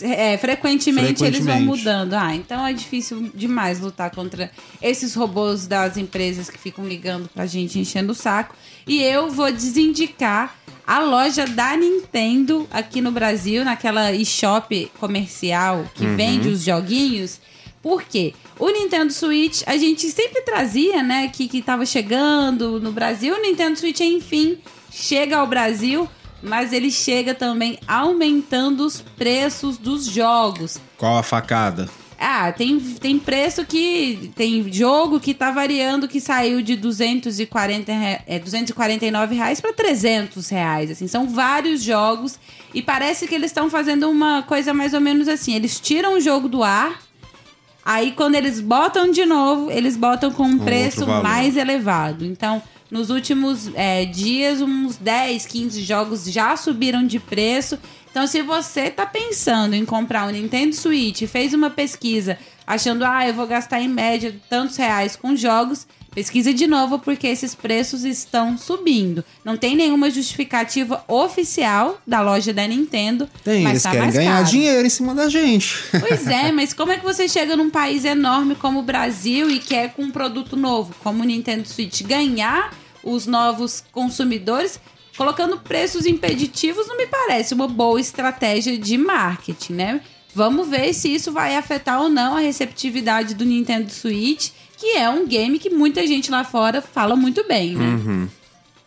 é, 0.03 0.37
frequentemente, 0.39 1.19
frequentemente, 1.19 1.25
eles 1.25 1.45
vão 1.45 1.61
mudando. 1.61 2.15
Ah, 2.15 2.35
então 2.35 2.67
é 2.67 2.73
difícil 2.73 3.31
demais 3.35 3.81
lutar 3.81 4.11
contra 4.11 4.51
esses 4.81 5.15
robôs 5.15 5.67
das 5.67 5.97
empresas 5.97 6.51
que 6.51 6.59
ficam 6.59 6.87
ligando 6.87 7.29
pra 7.29 7.47
gente 7.47 7.79
enchendo 7.79 8.13
o 8.13 8.15
saco. 8.15 8.55
E 8.87 9.03
eu 9.03 9.31
vou 9.31 9.53
desindicar 9.53 10.57
a 10.87 11.01
loja 11.01 11.47
da 11.47 11.77
Nintendo 11.77 12.67
aqui 12.71 13.01
no 13.01 13.11
Brasil, 13.11 13.65
naquela 13.65 14.13
eShop 14.13 14.91
comercial 15.01 15.85
que 15.95 16.05
uhum. 16.05 16.17
vende 16.17 16.49
os 16.49 16.63
joguinhos. 16.63 17.41
Por 17.83 18.03
quê? 18.03 18.35
O 18.59 18.71
Nintendo 18.71 19.13
Switch 19.13 19.63
a 19.67 19.77
gente 19.77 20.09
sempre 20.11 20.43
trazia, 20.43 21.03
né, 21.03 21.29
que, 21.29 21.49
que 21.49 21.61
tava 21.61 21.85
chegando 21.85 22.81
no 22.81 22.93
Brasil. 22.93 23.35
O 23.35 23.43
Nintendo 23.43 23.79
Switch, 23.79 24.01
enfim, 24.01 24.59
chega 24.91 25.39
ao 25.39 25.47
Brasil 25.47 26.09
mas 26.47 26.73
ele 26.73 26.91
chega 26.91 27.35
também 27.35 27.79
aumentando 27.87 28.87
os 28.87 29.01
preços 29.01 29.77
dos 29.77 30.07
jogos. 30.07 30.79
Qual 30.97 31.19
a 31.19 31.23
facada? 31.23 31.89
Ah, 32.19 32.51
tem, 32.51 32.81
tem 32.81 33.19
preço 33.19 33.65
que. 33.67 34.31
Tem 34.35 34.73
jogo 34.73 35.21
que 35.21 35.35
tá 35.35 35.51
variando, 35.51 36.09
que 36.09 36.19
saiu 36.19 36.63
de 36.63 36.75
240, 36.75 37.93
é, 38.27 38.39
249 38.39 39.35
reais 39.35 39.61
para 39.61 39.73
300 39.73 40.49
reais. 40.49 40.91
Assim, 40.91 41.07
são 41.07 41.29
vários 41.29 41.83
jogos 41.83 42.39
e 42.73 42.81
parece 42.81 43.27
que 43.27 43.35
eles 43.35 43.51
estão 43.51 43.69
fazendo 43.69 44.09
uma 44.09 44.43
coisa 44.43 44.73
mais 44.73 44.95
ou 44.95 45.01
menos 45.01 45.29
assim. 45.29 45.55
Eles 45.55 45.79
tiram 45.79 46.17
o 46.17 46.21
jogo 46.21 46.49
do 46.49 46.63
ar, 46.63 47.03
aí 47.85 48.13
quando 48.13 48.35
eles 48.35 48.61
botam 48.61 49.11
de 49.11 49.27
novo, 49.27 49.71
eles 49.71 49.95
botam 49.95 50.31
com 50.31 50.45
um, 50.45 50.55
um 50.55 50.59
preço 50.59 51.07
mais 51.07 51.55
elevado. 51.55 52.25
Então, 52.25 52.63
nos 52.90 53.11
últimos 53.11 53.70
é, 53.75 54.05
dias, 54.05 54.61
uns 54.61 54.96
10, 54.96 55.46
15 55.46 55.83
jogos 55.83 56.25
já 56.25 56.57
subiram 56.57 57.07
de 57.07 57.18
preço. 57.18 57.79
Então, 58.11 58.27
se 58.27 58.42
você 58.42 58.90
tá 58.90 59.05
pensando 59.05 59.75
em 59.75 59.85
comprar 59.85 60.27
um 60.27 60.31
Nintendo 60.31 60.75
Switch, 60.75 61.22
fez 61.25 61.53
uma 61.53 61.68
pesquisa 61.68 62.38
achando, 62.66 63.05
ah, 63.05 63.27
eu 63.27 63.35
vou 63.35 63.46
gastar 63.46 63.81
em 63.81 63.88
média 63.88 64.35
tantos 64.49 64.77
reais 64.77 65.16
com 65.16 65.37
jogos, 65.37 65.87
pesquisa 66.17 66.55
de 66.55 66.67
novo 66.67 66.99
porque 66.99 67.27
esses 67.27 67.55
preços 67.55 68.03
estão 68.03 68.57
subindo. 68.57 69.23
Não 69.45 69.55
tem 69.55 69.77
nenhuma 69.77 70.11
justificativa 70.11 71.05
oficial 71.07 72.01
da 72.07 72.23
loja 72.23 72.55
da 72.55 72.67
Nintendo. 72.67 73.29
Tem, 73.45 73.63
mas 73.63 73.73
eles 73.73 73.83
tá 73.83 73.91
querem 73.91 74.11
ganhar 74.11 74.37
caro. 74.37 74.47
dinheiro 74.47 74.87
em 74.87 74.91
cima 74.91 75.15
da 75.15 75.29
gente. 75.29 75.77
Pois 76.01 76.27
é, 76.27 76.51
mas 76.57 76.73
como 76.73 76.91
é 76.91 76.97
que 76.97 77.05
você 77.05 77.29
chega 77.29 77.55
num 77.55 77.69
país 77.69 78.07
enorme 78.07 78.55
como 78.55 78.79
o 78.79 78.83
Brasil 78.83 79.51
e 79.51 79.59
quer 79.59 79.93
com 79.93 80.05
um 80.05 80.11
produto 80.11 80.57
novo, 80.57 80.95
como 81.05 81.23
o 81.23 81.27
Nintendo 81.27 81.69
Switch, 81.69 82.01
ganhar 82.01 82.73
os 83.05 83.27
novos 83.27 83.85
consumidores 83.93 84.81
colocando 85.19 85.59
preços 85.59 86.07
impeditivos 86.07 86.89
não 86.89 86.97
me 86.97 87.07
parece 87.07 87.53
uma 87.53 87.69
boa 87.69 88.01
estratégia 88.01 88.79
de 88.79 88.97
marketing, 88.97 89.73
né? 89.75 90.01
Vamos 90.35 90.69
ver 90.69 90.93
se 90.93 91.15
isso 91.15 91.33
vai 91.33 91.57
afetar 91.57 92.01
ou 92.01 92.09
não 92.09 92.37
a 92.37 92.41
receptividade 92.41 93.35
do 93.35 93.45
Nintendo 93.45 93.91
Switch, 93.91 94.51
que 94.77 94.97
é 94.97 95.09
um 95.09 95.27
game 95.27 95.59
que 95.59 95.71
muita 95.71 96.07
gente 96.07 96.31
lá 96.31 96.45
fora 96.45 96.83
fala 96.83 97.17
muito 97.17 97.47
bem, 97.47 97.75
né? 97.75 97.85
Uhum. 97.85 98.29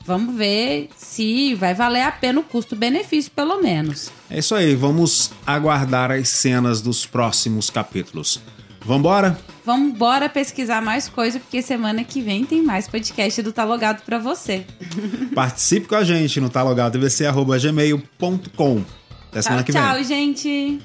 Vamos 0.06 0.36
ver 0.36 0.90
se 0.96 1.56
vai 1.56 1.74
valer 1.76 2.02
a 2.02 2.12
pena 2.12 2.40
o 2.40 2.44
custo-benefício, 2.44 3.32
pelo 3.32 3.62
menos. 3.62 4.12
É 4.30 4.40
isso 4.40 4.56
aí, 4.56 4.76
vamos 4.76 5.32
aguardar 5.46 6.12
as 6.12 6.30
cenas 6.30 6.82
dos 6.82 7.06
próximos 7.06 7.70
capítulos. 7.70 8.42
Vambora? 8.84 9.40
Vamos 9.66 9.94
embora 9.94 10.28
pesquisar 10.28 10.82
mais 10.82 11.08
coisa, 11.08 11.40
porque 11.40 11.62
semana 11.62 12.04
que 12.04 12.20
vem 12.22 12.44
tem 12.44 12.64
mais 12.64 12.88
podcast 12.88 13.40
do 13.44 13.54
Talogado 13.54 14.02
para 14.04 14.18
você. 14.18 14.66
Participe 15.36 15.88
com 15.88 15.94
a 15.96 16.04
gente 16.04 16.42
no 16.42 16.50
talogadovc.gmail.com. 16.50 18.84
Até 19.30 19.44
semana 19.44 19.62
tchau, 19.62 19.66
que 19.66 19.72
vem. 19.72 19.82
Tchau, 19.82 20.04
gente! 20.04 20.80